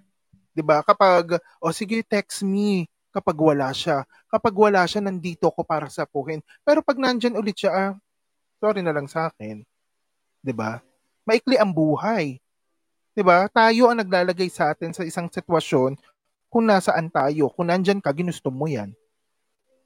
'Di 0.54 0.62
ba? 0.62 0.86
Kapag 0.86 1.42
o 1.58 1.74
sige 1.74 2.06
text 2.06 2.46
me 2.46 2.86
kapag 3.20 3.36
wala 3.36 3.70
siya. 3.76 4.08
Kapag 4.32 4.56
wala 4.56 4.88
siya 4.88 5.04
nandito 5.04 5.52
ako 5.52 5.68
para 5.68 5.92
sapuhin. 5.92 6.40
Pero 6.64 6.80
pag 6.80 6.96
nandyan 6.96 7.36
ulit 7.36 7.60
siya, 7.60 7.72
ah, 7.76 7.92
sorry 8.64 8.80
na 8.80 8.96
lang 8.96 9.12
sa 9.12 9.28
akin. 9.28 9.68
'Di 10.40 10.56
ba? 10.56 10.80
Maikli 11.28 11.60
ang 11.60 11.76
buhay. 11.76 12.40
'Di 13.12 13.22
ba? 13.22 13.52
Tayo 13.52 13.92
ang 13.92 14.00
naglalagay 14.00 14.48
sa 14.48 14.72
atin 14.72 14.96
sa 14.96 15.04
isang 15.04 15.28
sitwasyon 15.28 16.00
kung 16.48 16.64
nasaan 16.66 17.12
tayo. 17.12 17.52
Kung 17.52 17.68
nandyan 17.68 18.00
ka, 18.00 18.16
ginusto 18.16 18.48
mo 18.48 18.66
'yan. 18.66 18.96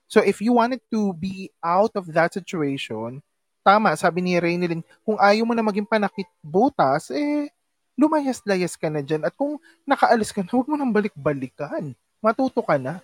So 0.06 0.22
if 0.22 0.46
you 0.46 0.54
wanted 0.54 0.86
to 0.94 1.10
be 1.18 1.50
out 1.66 1.98
of 1.98 2.06
that 2.14 2.38
situation, 2.38 3.26
tama, 3.66 3.98
sabi 3.98 4.22
ni 4.22 4.38
Rainilin, 4.38 4.86
kung 5.02 5.18
ayaw 5.18 5.42
mo 5.42 5.58
na 5.58 5.66
maging 5.66 5.90
panakit 5.90 6.30
butas, 6.44 7.10
eh, 7.10 7.50
lumayas-layas 7.98 8.78
ka 8.78 8.94
na 8.94 9.02
dyan. 9.02 9.26
At 9.26 9.34
kung 9.34 9.58
nakaalis 9.90 10.30
ka 10.30 10.46
na, 10.46 10.54
huwag 10.54 10.70
mo 10.70 10.76
nang 10.78 10.94
balik-balikan. 10.94 11.98
Matuto 12.22 12.62
ka 12.62 12.78
na. 12.78 13.02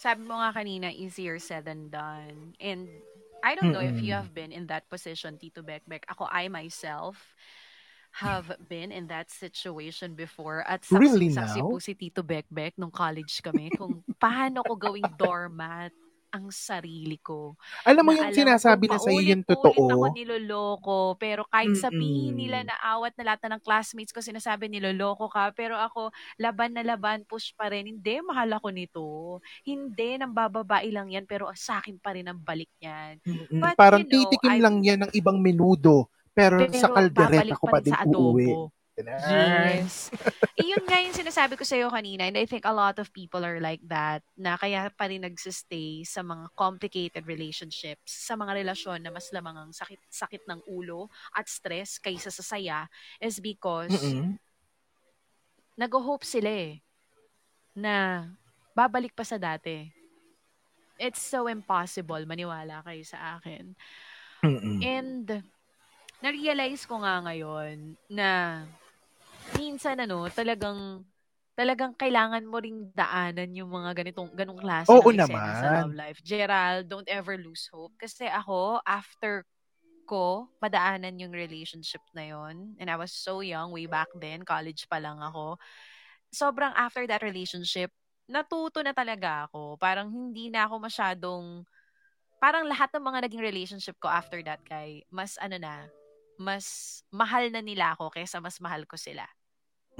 Sabi 0.00 0.24
mo 0.24 0.40
nga 0.40 0.56
kanina, 0.56 0.88
easier 0.88 1.36
said 1.36 1.68
than 1.68 1.92
done. 1.92 2.56
And 2.56 2.88
I 3.44 3.52
don't 3.52 3.68
know 3.68 3.84
if 3.84 4.00
you 4.00 4.16
have 4.16 4.32
been 4.32 4.48
in 4.48 4.64
that 4.72 4.88
position, 4.88 5.36
Tito 5.36 5.60
Bekbek. 5.60 6.08
Ako, 6.08 6.24
I 6.24 6.48
myself 6.48 7.20
have 8.16 8.48
been 8.72 8.96
in 8.96 9.12
that 9.12 9.28
situation 9.28 10.16
before. 10.16 10.64
At 10.64 10.88
Really 10.88 11.28
saksi-saksi 11.28 11.60
now? 11.60 11.68
po 11.68 11.76
si 11.84 11.92
Tito 11.92 12.24
Bekbek 12.24 12.80
nung 12.80 12.88
college 12.88 13.44
kami 13.44 13.68
kung 13.76 14.00
paano 14.16 14.64
ko 14.64 14.72
gawing 14.72 15.04
doormat 15.20 15.92
ang 16.30 16.50
sarili 16.54 17.18
ko. 17.20 17.54
Alam 17.84 18.04
mo 18.06 18.12
na 18.12 18.18
yung 18.18 18.30
alam 18.30 18.38
sinasabi 18.38 18.86
ko 18.86 18.96
na 18.96 18.98
sa 18.98 19.10
iyo 19.10 19.22
yung 19.34 19.42
paulit-ulit 19.46 19.86
ako 19.88 20.04
totoo? 20.04 20.14
niloloko. 20.14 20.98
Pero 21.16 21.42
kahit 21.48 21.74
sabihin 21.74 22.34
Mm-mm. 22.34 22.40
nila 22.40 22.58
na 22.66 22.76
awat 22.82 23.14
na 23.18 23.32
lahat 23.34 23.40
na 23.46 23.56
ng 23.58 23.64
classmates 23.66 24.12
ko 24.14 24.20
sinasabi 24.20 24.68
niloloko 24.68 25.26
ka. 25.30 25.50
Pero 25.56 25.74
ako, 25.78 26.10
laban 26.38 26.74
na 26.76 26.82
laban, 26.86 27.24
push 27.26 27.52
pa 27.56 27.70
rin. 27.72 27.86
Hindi, 27.88 28.20
mahal 28.22 28.50
ako 28.56 28.68
nito. 28.70 29.04
Hindi, 29.64 30.18
nang 30.20 30.32
bababae 30.34 30.88
lang 30.92 31.08
yan. 31.10 31.24
Pero 31.26 31.50
sa 31.56 31.80
akin 31.82 31.98
pa 31.98 32.14
rin 32.14 32.28
ang 32.28 32.40
balik 32.40 32.70
niyan. 32.80 33.14
Mm-mm. 33.24 33.62
But, 33.62 33.76
Parang 33.78 34.04
you 34.04 34.08
know, 34.08 34.12
titikim 34.28 34.54
I- 34.58 34.62
lang 34.62 34.76
yan 34.84 35.06
ng 35.08 35.12
ibang 35.14 35.38
menudo. 35.40 36.08
Pero, 36.30 36.70
sa 36.72 36.88
Pero 36.88 36.94
kaldereta 36.94 37.54
babalik 37.54 37.58
ko 37.58 37.66
pa 37.66 37.78
din 37.82 37.96
sa 37.96 38.00
uuwi. 38.06 38.46
adobo. 38.46 38.72
Yes. 39.06 40.12
Iyon 40.60 40.84
nga 40.84 41.00
yung 41.00 41.16
sinasabi 41.16 41.56
ko 41.56 41.64
sa'yo 41.64 41.88
kanina. 41.88 42.28
And 42.28 42.36
I 42.36 42.44
think 42.44 42.68
a 42.68 42.74
lot 42.74 43.00
of 43.00 43.08
people 43.14 43.40
are 43.46 43.62
like 43.62 43.80
that. 43.88 44.20
Na 44.36 44.60
kaya 44.60 44.92
pa 44.92 45.08
rin 45.08 45.24
nagsistay 45.24 46.04
sa 46.04 46.20
mga 46.20 46.52
complicated 46.52 47.24
relationships. 47.24 48.12
Sa 48.26 48.36
mga 48.36 48.60
relasyon 48.60 49.00
na 49.00 49.14
mas 49.14 49.32
lamang 49.32 49.56
ang 49.56 49.72
sakit, 49.72 50.00
sakit 50.10 50.44
ng 50.44 50.60
ulo 50.68 51.08
at 51.32 51.48
stress 51.48 51.96
kaysa 51.96 52.28
sa 52.28 52.44
saya 52.44 52.84
is 53.22 53.40
because 53.40 53.94
Mm-mm. 53.94 54.36
nag-hope 55.80 56.26
sila 56.26 56.50
eh. 56.50 56.84
na 57.74 58.26
babalik 58.74 59.14
pa 59.14 59.22
sa 59.22 59.38
dati. 59.38 59.88
It's 61.00 61.22
so 61.22 61.48
impossible, 61.48 62.20
maniwala 62.28 62.84
kayo 62.84 63.00
sa 63.06 63.40
akin. 63.40 63.72
Mm-mm. 64.44 64.78
And 64.84 65.26
na-realize 66.20 66.84
ko 66.84 67.00
nga 67.00 67.24
ngayon 67.24 67.96
na 68.12 68.62
minsan 69.56 69.96
ano, 70.00 70.26
talagang 70.32 71.04
talagang 71.58 71.92
kailangan 71.92 72.40
mo 72.48 72.56
ring 72.56 72.88
daanan 72.96 73.52
yung 73.52 73.68
mga 73.68 73.92
ganitong 73.92 74.32
ganung 74.32 74.56
klase 74.56 74.88
Oo 74.88 75.12
ng 75.12 75.20
eksena 75.20 75.52
sa 75.52 75.68
naman. 75.68 75.84
love 75.84 75.92
life. 75.92 76.18
Gerald, 76.24 76.88
don't 76.88 77.08
ever 77.10 77.36
lose 77.36 77.68
hope. 77.68 77.92
Kasi 78.00 78.24
ako, 78.24 78.80
after 78.88 79.44
ko 80.08 80.50
madaanan 80.58 81.20
yung 81.22 81.30
relationship 81.30 82.02
na 82.10 82.26
yon 82.26 82.74
and 82.82 82.90
I 82.90 82.98
was 82.98 83.14
so 83.14 83.46
young 83.46 83.70
way 83.70 83.86
back 83.86 84.10
then, 84.18 84.42
college 84.42 84.90
pa 84.90 84.98
lang 84.98 85.22
ako. 85.22 85.54
Sobrang 86.34 86.74
after 86.74 87.06
that 87.06 87.22
relationship, 87.22 87.94
natuto 88.26 88.82
na 88.82 88.90
talaga 88.90 89.46
ako. 89.46 89.78
Parang 89.78 90.10
hindi 90.10 90.50
na 90.50 90.66
ako 90.66 90.82
masyadong 90.82 91.62
parang 92.40 92.64
lahat 92.66 92.88
ng 92.96 93.04
mga 93.04 93.18
naging 93.28 93.44
relationship 93.44 93.96
ko 94.00 94.08
after 94.08 94.40
that 94.42 94.64
guy, 94.64 95.04
mas 95.12 95.36
ano 95.38 95.60
na, 95.60 95.86
mas 96.40 97.00
mahal 97.12 97.52
na 97.52 97.60
nila 97.60 97.92
ako 97.92 98.08
kaysa 98.08 98.40
mas 98.40 98.56
mahal 98.64 98.88
ko 98.88 98.96
sila. 98.96 99.28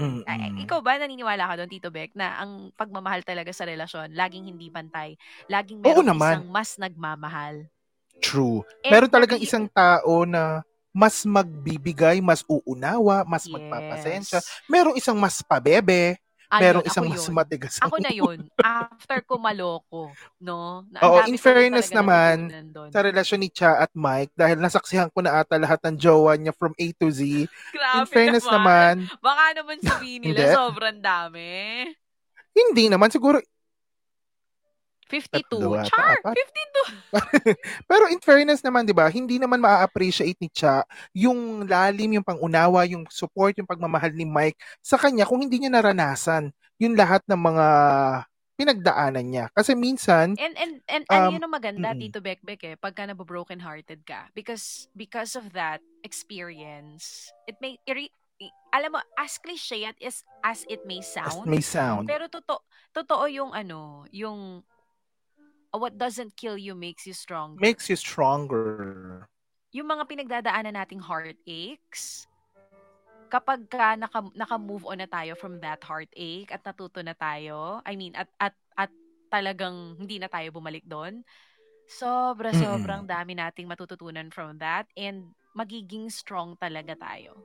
Mm-mm. 0.01 0.25
Ay, 0.25 0.65
ikaw 0.65 0.81
ba 0.81 0.97
naniniwala 0.97 1.45
ka 1.45 1.55
doon, 1.61 1.69
Tito 1.69 1.93
Beck, 1.93 2.17
na 2.17 2.41
ang 2.41 2.73
pagmamahal 2.73 3.21
talaga 3.21 3.53
sa 3.53 3.69
relasyon, 3.69 4.17
laging 4.17 4.49
hindi 4.49 4.73
pantay, 4.73 5.21
laging 5.53 5.85
Oo 5.85 6.01
naman. 6.01 6.41
isang 6.41 6.49
mas 6.49 6.81
nagmamahal. 6.81 7.69
True. 8.25 8.65
And 8.81 8.93
Meron 8.97 9.13
talagang 9.13 9.41
isang 9.45 9.69
tao 9.69 10.25
na 10.25 10.65
mas 10.91 11.23
magbibigay, 11.23 12.19
mas 12.25 12.43
uunawa, 12.49 13.23
mas 13.29 13.47
magpapasensya. 13.47 14.41
Yes. 14.41 14.49
Merong 14.67 14.97
isang 14.97 15.17
mas 15.21 15.45
pabebe, 15.45 16.19
Ayun, 16.51 16.61
merong 16.61 16.85
isang 16.85 17.07
mas 17.07 17.23
matigas. 17.31 17.79
Ako 17.79 17.97
na 17.97 18.11
yun. 18.11 18.51
After 18.59 19.23
ko 19.23 19.39
maloko, 19.39 20.11
no? 20.37 20.83
Na, 20.91 20.99
Oo, 21.01 21.23
in 21.25 21.39
fairness 21.39 21.95
naman, 21.95 22.51
doon. 22.75 22.91
sa 22.91 23.01
relasyon 23.01 23.39
ni 23.39 23.49
Cha 23.49 23.79
at 23.79 23.95
Mike 23.95 24.35
dahil 24.35 24.59
nasaksihan 24.59 25.07
ko 25.09 25.23
na 25.23 25.39
ata 25.39 25.55
lahat 25.55 25.79
ng 25.87 25.95
jowa 25.95 26.35
niya 26.35 26.51
from 26.51 26.75
A 26.75 26.87
to 26.93 27.07
Z. 27.07 27.47
Grabe 27.71 28.03
In 28.03 28.07
fairness 28.07 28.43
naman, 28.45 29.07
Baka 29.19 29.45
naman 29.55 29.79
sabihin 29.79 30.27
nila, 30.27 30.51
sobrang 30.53 30.99
dami. 30.99 31.87
hindi 32.51 32.91
naman 32.91 33.09
siguro 33.09 33.39
52. 35.11 35.59
Tatlo 35.59 35.75
ata, 35.75 35.91
Char! 35.91 36.17
apat. 36.23 36.35
52! 36.39 37.11
pero 37.91 38.07
in 38.09 38.23
fairness 38.23 38.63
naman 38.63 38.87
'di 38.87 38.95
ba, 38.95 39.11
hindi 39.11 39.37
naman 39.43 39.59
maa-appreciate 39.59 40.39
ni 40.39 40.47
Cha 40.55 40.87
yung 41.11 41.67
lalim, 41.67 42.23
yung 42.23 42.27
pangunawa, 42.27 42.87
yung 42.87 43.03
support, 43.11 43.59
yung 43.59 43.67
pagmamahal 43.67 44.15
ni 44.15 44.25
Mike 44.25 44.57
sa 44.79 44.95
kanya 44.95 45.27
kung 45.27 45.43
hindi 45.43 45.59
niya 45.59 45.75
naranasan 45.75 46.55
yung 46.79 46.95
lahat 46.95 47.21
ng 47.29 47.37
mga 47.37 47.67
pinagdaanan 48.61 49.25
niya. 49.25 49.47
Kasi 49.57 49.73
minsan, 49.73 50.37
And 50.37 50.53
and 50.61 50.85
and 50.85 51.05
ano 51.09 51.33
Um, 51.33 51.33
yun 51.41 51.45
ang 51.49 51.55
maganda 51.57 51.97
mm-mm. 51.97 52.01
Tito 52.01 52.21
Bekbek 52.21 52.61
eh 52.69 52.75
pagka 52.77 53.09
na 53.09 53.17
broken 53.17 53.57
hearted 53.57 54.05
ka 54.05 54.29
because 54.37 54.87
because 54.93 55.33
of 55.33 55.49
that 55.57 55.81
experience 56.05 57.33
it 57.49 57.57
may 57.65 57.81
iri- 57.89 58.13
i- 58.37 58.57
alam 58.77 58.97
mo 58.97 59.01
as 59.17 59.41
cliche 59.41 59.89
at 59.89 59.97
is 59.97 60.25
as 60.45 60.69
it 60.69 60.85
may 60.85 61.01
as 61.01 61.09
sound 61.09 61.49
may 61.49 61.65
sound, 61.65 62.05
pero 62.05 62.29
totoo 62.29 62.61
totoo 62.93 63.25
yung 63.33 63.53
ano 63.57 64.05
yung 64.13 64.61
what 65.79 65.97
doesn't 65.99 66.37
kill 66.37 66.59
you 66.59 66.75
makes 66.75 67.07
you 67.07 67.15
strong 67.15 67.59
makes 67.59 67.89
you 67.91 67.97
stronger. 67.97 69.29
yung 69.71 69.87
mga 69.87 70.05
pinagdadaanan 70.11 70.75
nating 70.75 70.99
heartaches 71.03 72.27
kapag 73.31 73.71
ka 73.71 73.95
naka, 73.95 74.27
naka-move 74.35 74.83
on 74.91 74.99
na 74.99 75.07
tayo 75.07 75.39
from 75.39 75.63
that 75.63 75.79
heartache 75.87 76.51
at 76.51 76.67
natuto 76.67 76.99
na 76.99 77.15
tayo, 77.15 77.79
I 77.87 77.95
mean, 77.95 78.13
at, 78.19 78.27
at, 78.43 78.55
at 78.75 78.91
talagang 79.31 79.95
hindi 79.95 80.19
na 80.19 80.27
tayo 80.27 80.51
bumalik 80.51 80.83
doon, 80.83 81.23
sobra, 81.87 82.51
Mm-mm. 82.51 82.67
sobrang 82.67 83.07
dami 83.07 83.39
nating 83.39 83.71
matututunan 83.71 84.35
from 84.35 84.59
that 84.59 84.91
and 84.99 85.31
magiging 85.55 86.11
strong 86.11 86.59
talaga 86.59 86.99
tayo. 86.99 87.39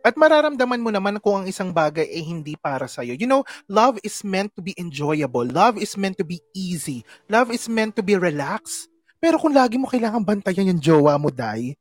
At 0.00 0.16
mararamdaman 0.16 0.80
mo 0.80 0.88
naman 0.88 1.20
kung 1.20 1.44
ang 1.44 1.46
isang 1.46 1.76
bagay 1.76 2.08
ay 2.08 2.22
hindi 2.24 2.56
para 2.56 2.88
sa'yo. 2.88 3.12
You 3.12 3.28
know, 3.28 3.44
love 3.68 4.00
is 4.00 4.24
meant 4.24 4.56
to 4.56 4.64
be 4.64 4.72
enjoyable. 4.80 5.44
Love 5.44 5.76
is 5.76 5.92
meant 6.00 6.16
to 6.16 6.24
be 6.24 6.40
easy. 6.56 7.04
Love 7.28 7.52
is 7.52 7.68
meant 7.68 7.92
to 8.00 8.02
be 8.04 8.16
relaxed. 8.16 8.88
Pero 9.20 9.36
kung 9.36 9.52
lagi 9.52 9.76
mo 9.76 9.84
kailangan 9.84 10.24
bantayan 10.24 10.72
yung 10.72 10.80
jowa 10.80 11.20
mo, 11.20 11.28
Day, 11.28 11.76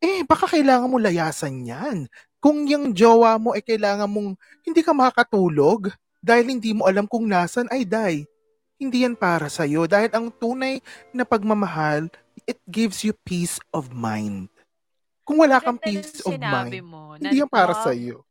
eh, 0.00 0.24
baka 0.24 0.48
kailangan 0.48 0.88
mo 0.88 0.96
layasan 0.96 1.68
yan. 1.68 2.08
Kung 2.40 2.64
yung 2.64 2.96
jowa 2.96 3.36
mo 3.36 3.52
ay 3.52 3.60
kailangan 3.60 4.08
mong 4.08 4.38
hindi 4.64 4.80
ka 4.80 4.96
makatulog 4.96 5.92
dahil 6.24 6.48
hindi 6.48 6.72
mo 6.72 6.88
alam 6.88 7.04
kung 7.04 7.28
nasan 7.28 7.68
ay, 7.68 7.84
Day, 7.84 8.24
hindi 8.80 9.04
yan 9.04 9.18
para 9.18 9.52
sa'yo. 9.52 9.84
Dahil 9.84 10.08
ang 10.14 10.32
tunay 10.32 10.80
na 11.12 11.28
pagmamahal, 11.28 12.08
it 12.46 12.62
gives 12.70 13.04
you 13.04 13.12
peace 13.26 13.60
of 13.74 13.92
mind. 13.92 14.48
Kung 15.28 15.44
wala 15.44 15.60
kang 15.60 15.76
peace 15.76 16.24
of 16.24 16.40
mind, 16.40 16.80
mo 16.80 17.20
hindi 17.20 17.36
yan 17.36 17.50
para 17.52 17.76
love, 17.76 17.84
sa'yo. 17.84 18.24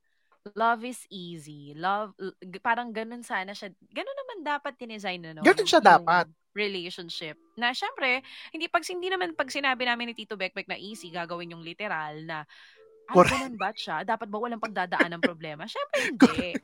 love 0.55 0.81
is 0.83 1.03
easy. 1.09 1.75
Love, 1.77 2.15
parang 2.59 2.89
ganun 2.89 3.21
sana 3.21 3.53
siya. 3.53 3.69
Ganun 3.91 4.17
naman 4.17 4.37
dapat 4.41 4.73
dinesign 4.75 5.21
na, 5.21 5.31
no? 5.35 5.43
Ganun 5.45 5.67
siya 5.67 5.81
yung 5.81 5.85
dapat. 6.01 6.25
relationship. 6.57 7.37
Na 7.53 7.69
syempre, 7.71 8.25
hindi 8.49 8.65
pag 8.65 8.81
hindi 8.89 9.13
naman 9.13 9.37
pag 9.37 9.53
sinabi 9.53 9.85
namin 9.85 10.09
ni 10.09 10.15
Tito 10.17 10.33
Bekbek 10.33 10.65
na 10.65 10.79
easy, 10.79 11.13
gagawin 11.13 11.53
yung 11.53 11.61
literal 11.61 12.17
na 12.25 12.37
Correct. 13.07 13.31
ganun 13.31 13.55
ba 13.55 13.71
siya? 13.75 14.03
Dapat 14.03 14.27
ba 14.27 14.37
walang 14.39 14.63
pagdadaan 14.63 15.15
ng 15.15 15.23
problema? 15.23 15.63
Syempre, 15.67 15.99
hindi. 16.11 16.57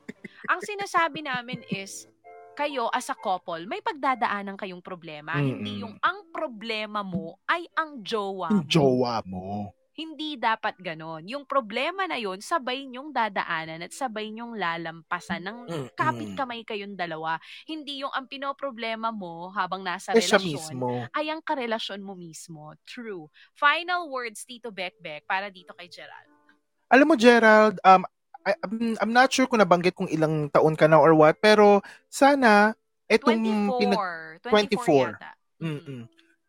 Ang 0.49 0.59
sinasabi 0.61 1.23
namin 1.23 1.63
is, 1.69 2.07
kayo 2.53 2.89
as 2.91 3.09
a 3.09 3.17
couple, 3.17 3.63
may 3.65 3.81
pagdadaanan 3.81 4.57
kayong 4.57 4.83
problema. 4.83 5.41
Hindi 5.41 5.77
Mm-mm. 5.77 5.83
yung 5.83 5.95
ang 6.01 6.29
problema 6.29 7.01
mo 7.01 7.39
ay 7.47 7.65
ang 7.73 8.01
jowa 8.03 8.51
Yung 8.51 8.65
mo. 8.67 8.67
jowa 8.67 9.23
mo. 9.25 9.71
Hindi 9.93 10.41
dapat 10.41 10.73
ganon. 10.81 11.21
Yung 11.29 11.45
problema 11.45 12.09
na 12.09 12.17
yun, 12.17 12.41
sabay 12.41 12.89
nyong 12.89 13.13
dadaanan 13.13 13.85
at 13.85 13.93
sabay 13.93 14.33
nyong 14.33 14.57
lalampasan 14.57 15.45
ng 15.45 15.57
kapit 15.93 16.33
kamay 16.33 16.65
kayong 16.65 16.97
dalawa. 16.97 17.37
Hindi 17.69 18.01
yung 18.01 18.09
ang 18.09 18.25
pinoproblema 18.25 19.13
mo 19.13 19.53
habang 19.53 19.85
nasa 19.85 20.17
Eh, 20.17 20.21
relasyon 20.21 20.41
mismo. 20.49 20.89
ay 21.13 21.29
ang 21.29 21.45
karelasyon 21.45 22.01
mo 22.01 22.17
mismo. 22.17 22.73
True. 22.89 23.29
Final 23.53 24.09
words, 24.09 24.41
Tito 24.49 24.73
Bekbek, 24.73 25.29
para 25.29 25.53
dito 25.53 25.77
kay 25.77 25.85
Gerald. 25.85 26.29
Alam 26.89 27.13
mo, 27.13 27.15
Gerald, 27.17 27.77
um, 27.85 28.01
I, 28.43 28.57
I'm, 28.65 28.97
I'm 28.97 29.13
not 29.13 29.29
sure 29.29 29.45
kung 29.45 29.61
nabanggit 29.61 29.93
kung 29.93 30.09
ilang 30.09 30.49
taon 30.49 30.73
ka 30.73 30.89
na 30.89 30.97
or 30.97 31.13
what, 31.13 31.37
pero 31.37 31.85
sana 32.09 32.73
itong 33.07 33.39
24. 33.39 33.77
pinag... 33.77 33.99
24, 34.41 34.49
24. 34.49 35.15
yata. 35.15 35.31
Mm. 35.63 35.69
Mm-mm. 35.79 36.01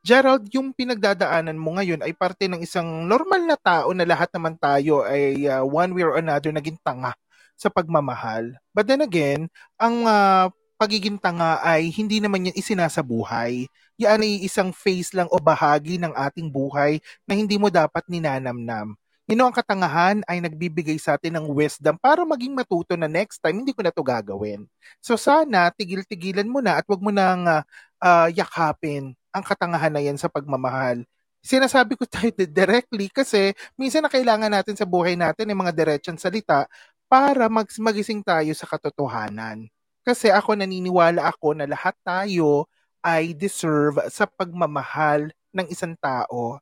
Gerald, 0.04 0.52
yung 0.52 0.76
pinagdadaanan 0.76 1.56
mo 1.56 1.80
ngayon 1.80 2.04
ay 2.04 2.12
parte 2.12 2.44
ng 2.44 2.60
isang 2.60 3.08
normal 3.08 3.40
na 3.48 3.56
tao 3.56 3.88
na 3.96 4.04
lahat 4.04 4.28
naman 4.36 4.52
tayo 4.60 5.00
ay 5.00 5.48
uh, 5.48 5.64
one 5.64 5.96
way 5.96 6.04
or 6.04 6.20
another 6.20 6.52
naging 6.52 6.76
tanga 6.84 7.16
sa 7.56 7.72
pagmamahal. 7.72 8.52
But 8.76 8.84
then 8.84 9.00
again, 9.00 9.48
ang 9.80 10.04
uh, 10.04 10.52
pagiging 10.76 11.16
tanga 11.16 11.56
ay 11.64 11.88
hindi 11.88 12.20
naman 12.20 12.52
yan 12.52 12.56
isinasabuhay. 12.60 13.64
Yan 13.96 14.20
ay 14.20 14.44
isang 14.44 14.76
phase 14.76 15.16
lang 15.16 15.24
o 15.32 15.40
bahagi 15.40 15.96
ng 15.96 16.12
ating 16.12 16.52
buhay 16.52 17.00
na 17.24 17.32
hindi 17.32 17.56
mo 17.56 17.72
dapat 17.72 18.04
ninanamnam. 18.04 19.00
Know, 19.24 19.48
ang 19.48 19.56
katangahan 19.56 20.20
ay 20.28 20.44
nagbibigay 20.44 21.00
sa 21.00 21.16
atin 21.16 21.40
ng 21.40 21.48
wisdom 21.48 21.96
para 21.96 22.20
maging 22.28 22.52
matuto 22.52 22.92
na 22.92 23.08
next 23.08 23.40
time, 23.40 23.64
hindi 23.64 23.72
ko 23.72 23.80
na 23.80 23.88
to 23.88 24.04
gagawin. 24.04 24.68
So 25.00 25.16
sana, 25.16 25.72
tigil-tigilan 25.72 26.44
mo 26.44 26.60
na 26.60 26.76
at 26.76 26.84
wag 26.84 27.00
mo 27.00 27.08
nang 27.08 27.48
uh, 27.48 27.64
uh, 28.04 28.28
yakapin 28.28 29.16
ang 29.32 29.40
katangahan 29.40 29.88
na 29.88 30.04
yan 30.04 30.20
sa 30.20 30.28
pagmamahal. 30.28 31.08
Sinasabi 31.40 31.96
ko 31.96 32.04
tayo 32.12 32.28
directly 32.36 33.08
kasi 33.08 33.56
minsan 33.80 34.04
na 34.04 34.12
kailangan 34.12 34.52
natin 34.52 34.76
sa 34.76 34.84
buhay 34.84 35.16
natin 35.16 35.48
ng 35.48 35.56
mga 35.56 35.72
diretsang 35.72 36.20
salita 36.20 36.68
para 37.08 37.48
mag 37.48 37.68
magising 37.80 38.20
tayo 38.20 38.52
sa 38.52 38.68
katotohanan. 38.68 39.72
Kasi 40.04 40.28
ako 40.28 40.52
naniniwala 40.52 41.24
ako 41.32 41.56
na 41.56 41.64
lahat 41.64 41.96
tayo 42.04 42.68
ay 43.00 43.32
deserve 43.32 44.04
sa 44.12 44.28
pagmamahal 44.28 45.32
ng 45.56 45.66
isang 45.72 45.96
tao. 45.96 46.60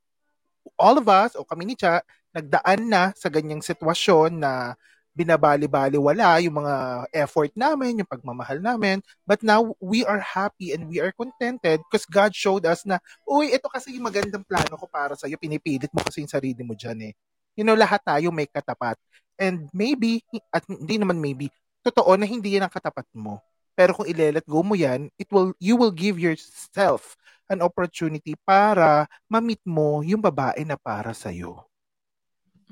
All 0.78 0.96
of 0.98 1.06
us, 1.10 1.34
o 1.34 1.42
kami 1.42 1.66
ni 1.66 1.74
Cha, 1.74 2.02
nagdaan 2.32 2.88
na 2.88 3.12
sa 3.14 3.28
ganyang 3.28 3.60
sitwasyon 3.60 4.40
na 4.40 4.74
binabali-bali 5.12 6.00
wala 6.00 6.40
yung 6.40 6.64
mga 6.64 7.04
effort 7.12 7.52
namin, 7.52 8.00
yung 8.00 8.08
pagmamahal 8.08 8.58
namin. 8.64 9.04
But 9.28 9.44
now, 9.44 9.76
we 9.76 10.08
are 10.08 10.20
happy 10.20 10.72
and 10.72 10.88
we 10.88 11.04
are 11.04 11.12
contented 11.12 11.84
because 11.86 12.08
God 12.08 12.32
showed 12.32 12.64
us 12.64 12.88
na, 12.88 12.96
uy, 13.28 13.52
ito 13.52 13.68
kasi 13.68 13.92
yung 13.92 14.08
magandang 14.08 14.44
plano 14.48 14.74
ko 14.80 14.88
para 14.88 15.12
sa'yo. 15.12 15.36
Pinipilit 15.36 15.92
mo 15.92 16.00
kasi 16.00 16.24
yung 16.24 16.32
sarili 16.32 16.64
mo 16.64 16.72
dyan 16.72 17.12
eh. 17.12 17.14
You 17.52 17.68
know, 17.68 17.76
lahat 17.76 18.00
tayo 18.00 18.32
may 18.32 18.48
katapat. 18.48 18.96
And 19.36 19.68
maybe, 19.76 20.24
at 20.48 20.64
hindi 20.64 20.96
naman 20.96 21.20
maybe, 21.20 21.52
totoo 21.84 22.16
na 22.16 22.24
hindi 22.24 22.56
yan 22.56 22.64
ang 22.64 22.72
katapat 22.72 23.04
mo. 23.12 23.44
Pero 23.76 23.92
kung 23.92 24.08
ile-let 24.08 24.48
go 24.48 24.64
mo 24.64 24.72
yan, 24.72 25.12
it 25.20 25.28
will, 25.28 25.52
you 25.60 25.76
will 25.76 25.92
give 25.92 26.16
yourself 26.16 27.16
an 27.52 27.60
opportunity 27.60 28.32
para 28.48 29.04
ma-meet 29.28 29.60
mo 29.68 30.00
yung 30.00 30.24
babae 30.24 30.64
na 30.64 30.80
para 30.80 31.12
sa'yo. 31.12 31.71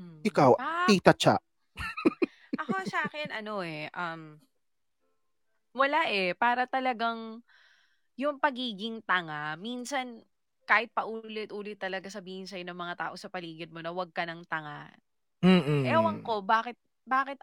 Mm. 0.01 0.25
Ikaw, 0.25 0.51
Ah, 0.57 0.89
Tita 0.89 1.13
Cha. 1.13 1.37
ako 2.57 2.73
sa 2.89 3.05
akin, 3.05 3.29
ano 3.29 3.61
eh, 3.61 3.85
um, 3.93 4.41
Wala 5.71 6.11
eh. 6.11 6.35
Para 6.35 6.67
talagang 6.67 7.39
yung 8.19 8.37
pagiging 8.37 8.99
tanga, 9.07 9.55
minsan 9.55 10.19
kahit 10.67 10.91
paulit-ulit 10.91 11.79
talaga 11.79 12.11
sabihin 12.11 12.45
sa'yo 12.45 12.63
ng 12.67 12.75
mga 12.77 12.95
tao 12.99 13.13
sa 13.15 13.31
paligid 13.31 13.71
mo 13.71 13.79
na 13.79 13.91
huwag 13.91 14.11
ka 14.11 14.27
ng 14.27 14.45
tanga. 14.45 14.91
Mm-mm. 15.41 15.87
Ewan 15.87 16.21
ko, 16.21 16.43
bakit, 16.43 16.77
bakit 17.07 17.39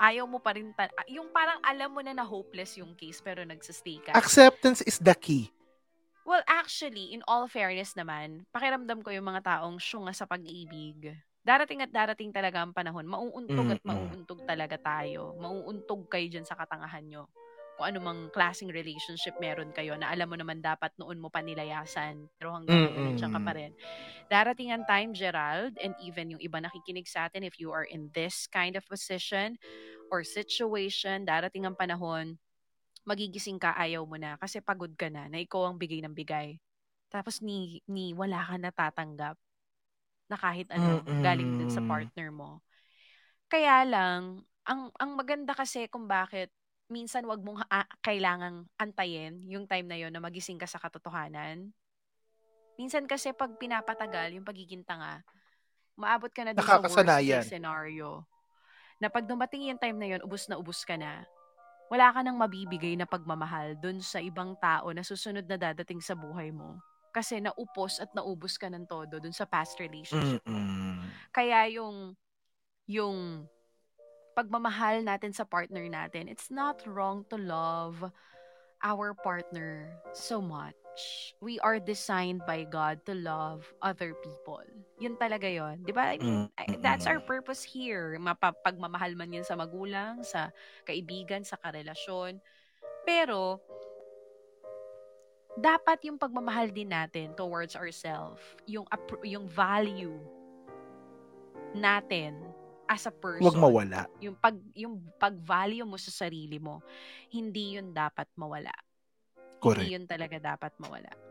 ayaw 0.00 0.24
mo 0.24 0.40
pa 0.40 0.56
rin, 0.56 0.72
ta- 0.72 0.94
yung 1.10 1.28
parang 1.34 1.60
alam 1.60 1.92
mo 1.92 2.00
na 2.00 2.16
na 2.16 2.24
hopeless 2.24 2.80
yung 2.80 2.96
case 2.96 3.20
pero 3.20 3.44
nagsastay 3.44 4.00
ka. 4.00 4.16
Acceptance 4.16 4.80
is 4.86 4.96
the 5.02 5.12
key. 5.12 5.52
Well, 6.24 6.46
actually, 6.46 7.12
in 7.12 7.26
all 7.26 7.50
fairness 7.50 7.92
naman, 7.98 8.46
pakiramdam 8.54 9.02
ko 9.02 9.10
yung 9.10 9.26
mga 9.26 9.42
taong 9.44 9.82
syunga 9.82 10.14
sa 10.14 10.24
pag-ibig. 10.24 11.12
Darating 11.40 11.80
at 11.80 11.92
darating 11.92 12.30
talaga 12.36 12.60
ang 12.60 12.76
panahon, 12.76 13.08
mauuntog 13.08 13.72
at 13.72 13.80
Mm-mm. 13.80 13.86
mauuntog 13.86 14.44
talaga 14.44 14.76
tayo. 14.76 15.32
Mauuntog 15.40 16.04
kayo 16.12 16.28
dyan 16.28 16.44
sa 16.44 16.52
katangahan 16.56 17.04
nyo. 17.08 17.24
Kung 17.80 17.88
anumang 17.96 18.28
klaseng 18.28 18.68
relationship 18.68 19.40
meron 19.40 19.72
kayo 19.72 19.96
na 19.96 20.12
alam 20.12 20.28
mo 20.28 20.36
naman 20.36 20.60
dapat 20.60 20.92
noon 21.00 21.16
mo 21.16 21.32
pa 21.32 21.40
nilayasan. 21.40 22.28
Pero 22.36 22.52
hanggang 22.52 22.84
ngayon, 22.84 23.00
Mm-mm. 23.00 23.08
nandiyan 23.08 23.32
ka 23.32 23.40
pa 23.40 23.56
rin. 23.56 23.72
Darating 24.28 24.68
ang 24.72 24.84
time, 24.84 25.16
Gerald, 25.16 25.80
and 25.80 25.96
even 26.00 26.36
yung 26.36 26.42
iba 26.44 26.60
nakikinig 26.60 27.08
sa 27.08 27.28
atin, 27.32 27.44
if 27.48 27.56
you 27.56 27.72
are 27.72 27.88
in 27.88 28.12
this 28.12 28.44
kind 28.52 28.76
of 28.76 28.84
position 28.84 29.56
or 30.12 30.24
situation, 30.24 31.24
darating 31.24 31.64
ang 31.64 31.76
panahon, 31.76 32.36
magigising 33.08 33.56
ka, 33.60 33.72
ayaw 33.76 34.04
mo 34.04 34.16
na. 34.20 34.36
Kasi 34.36 34.60
pagod 34.60 34.92
ka 34.96 35.08
na, 35.08 35.28
na 35.32 35.40
ikaw 35.40 35.68
ang 35.68 35.76
bigay 35.80 36.04
ng 36.04 36.12
bigay. 36.16 36.60
Tapos 37.12 37.40
ni, 37.40 37.80
ni 37.88 38.12
wala 38.12 38.40
ka 38.44 38.56
natatanggap 38.60 39.36
na 40.30 40.38
kahit 40.38 40.70
ano, 40.70 41.02
Mm-mm. 41.02 41.20
galing 41.20 41.50
din 41.58 41.70
sa 41.70 41.82
partner 41.82 42.30
mo. 42.30 42.62
Kaya 43.50 43.82
lang, 43.82 44.46
ang, 44.62 44.94
ang 44.94 45.10
maganda 45.18 45.50
kasi 45.50 45.90
kung 45.90 46.06
bakit 46.06 46.54
minsan 46.90 47.26
wag 47.26 47.42
mong 47.42 47.66
ha- 47.66 47.90
kailangang 48.02 48.66
antayin 48.78 49.42
yung 49.46 49.66
time 49.66 49.86
na 49.86 49.98
yon 49.98 50.14
na 50.14 50.22
magising 50.22 50.58
ka 50.58 50.66
sa 50.66 50.78
katotohanan. 50.78 51.70
Minsan 52.78 53.06
kasi 53.06 53.30
pag 53.30 53.54
pinapatagal 53.58 54.34
yung 54.34 54.46
pagiging 54.46 54.82
tanga, 54.82 55.22
maabot 55.94 56.30
ka 56.32 56.42
na 56.42 56.54
din 56.56 56.64
sa 56.64 56.80
worst 56.82 56.96
case 57.26 57.50
scenario. 57.50 58.24
Na 58.98 59.10
pag 59.10 59.26
dumating 59.26 59.70
yung 59.70 59.80
time 59.80 59.96
na 59.98 60.08
yon 60.16 60.22
ubus 60.26 60.50
na 60.50 60.56
ubus 60.56 60.82
ka 60.82 60.98
na, 60.98 61.22
wala 61.90 62.14
ka 62.14 62.22
nang 62.22 62.38
mabibigay 62.38 62.94
na 62.94 63.06
pagmamahal 63.06 63.74
dun 63.78 63.98
sa 63.98 64.22
ibang 64.22 64.54
tao 64.62 64.94
na 64.94 65.02
susunod 65.02 65.42
na 65.46 65.58
dadating 65.58 65.98
sa 65.98 66.14
buhay 66.14 66.54
mo. 66.54 66.78
Kasi 67.10 67.42
naupos 67.42 67.98
at 67.98 68.10
naubos 68.14 68.54
ka 68.54 68.70
ng 68.70 68.86
todo 68.86 69.18
dun 69.18 69.34
sa 69.34 69.46
past 69.46 69.78
relationship 69.82 70.42
mo. 70.46 70.54
Mm-mm. 70.54 71.02
Kaya 71.34 71.66
yung 71.70 72.14
yung 72.86 73.46
pagmamahal 74.34 75.02
natin 75.02 75.34
sa 75.34 75.42
partner 75.46 75.84
natin, 75.90 76.30
it's 76.30 76.50
not 76.50 76.82
wrong 76.86 77.26
to 77.28 77.36
love 77.36 77.98
our 78.80 79.12
partner 79.12 79.92
so 80.16 80.40
much. 80.40 80.74
We 81.38 81.60
are 81.60 81.78
designed 81.78 82.42
by 82.48 82.66
God 82.66 83.04
to 83.06 83.14
love 83.14 83.62
other 83.80 84.16
people. 84.24 84.64
Yun 84.98 85.14
talaga 85.20 85.46
yon, 85.46 85.86
'di 85.86 85.92
ba? 85.94 86.16
I 86.16 86.18
mean, 86.18 86.50
that's 86.82 87.06
our 87.06 87.22
purpose 87.22 87.62
here. 87.62 88.18
Mapapagmamahal 88.18 89.14
man 89.14 89.32
yan 89.32 89.46
sa 89.46 89.54
magulang, 89.54 90.26
sa 90.26 90.50
kaibigan, 90.84 91.46
sa 91.46 91.60
karelasyon. 91.60 92.42
Pero 93.06 93.62
dapat 95.58 96.06
yung 96.06 96.18
pagmamahal 96.20 96.70
din 96.70 96.90
natin 96.90 97.34
towards 97.34 97.74
ourselves, 97.74 98.42
yung 98.66 98.86
yung 99.26 99.50
value 99.50 100.14
natin 101.74 102.38
as 102.90 103.06
a 103.06 103.14
person. 103.14 103.46
Huwag 103.46 103.58
mawala. 103.58 104.10
Yung 104.18 104.34
pag 104.34 104.58
yung 104.74 104.98
pag-value 105.18 105.86
mo 105.86 105.94
sa 105.94 106.10
sarili 106.10 106.58
mo, 106.58 106.82
hindi 107.30 107.78
yun 107.78 107.94
dapat 107.94 108.26
mawala. 108.34 108.74
Correct. 109.62 109.86
Hindi 109.86 109.94
yun 109.94 110.06
talaga 110.10 110.36
dapat 110.42 110.74
mawala. 110.82 111.29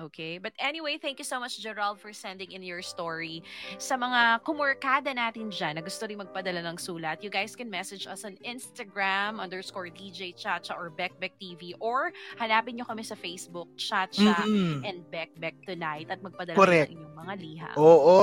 Okay? 0.00 0.40
But 0.40 0.56
anyway, 0.56 0.96
thank 0.96 1.20
you 1.20 1.28
so 1.28 1.36
much, 1.36 1.60
Gerald, 1.60 2.00
for 2.00 2.12
sending 2.16 2.56
in 2.56 2.64
your 2.64 2.80
story. 2.80 3.44
Sa 3.76 4.00
mga 4.00 4.40
kumurkada 4.40 5.12
natin 5.12 5.52
dyan 5.52 5.76
na 5.76 5.82
gusto 5.84 6.08
rin 6.08 6.16
magpadala 6.16 6.64
ng 6.64 6.80
sulat, 6.80 7.20
you 7.20 7.28
guys 7.28 7.52
can 7.52 7.68
message 7.68 8.08
us 8.08 8.24
on 8.24 8.40
Instagram, 8.40 9.36
underscore 9.36 9.92
DJ 9.92 10.32
Chacha 10.32 10.72
or 10.72 10.88
Beckbeck 10.88 11.36
TV, 11.36 11.76
or 11.84 12.10
hanapin 12.40 12.80
nyo 12.80 12.88
kami 12.88 13.04
sa 13.04 13.12
Facebook, 13.12 13.68
Chacha 13.76 14.40
Mm-mm. 14.48 14.80
and 14.88 15.04
Beckbeck 15.12 15.60
Tonight, 15.68 16.08
at 16.08 16.24
magpadala 16.24 16.56
Correct. 16.56 16.90
ng 16.90 16.96
inyong 16.96 17.16
mga 17.20 17.34
liham. 17.36 17.74
Oo. 17.76 18.18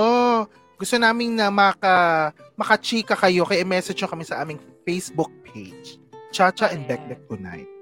Gusto 0.78 0.98
naming 0.98 1.34
na 1.38 1.50
maka, 1.50 2.30
makachika 2.58 3.18
kayo, 3.18 3.46
kaya 3.46 3.66
message 3.66 4.02
nyo 4.02 4.10
kami 4.10 4.26
sa 4.26 4.42
aming 4.42 4.58
Facebook 4.82 5.30
page. 5.46 6.02
Chacha 6.34 6.74
and 6.74 6.86
Correct. 6.90 7.06
Beckbeck 7.06 7.22
Tonight. 7.30 7.77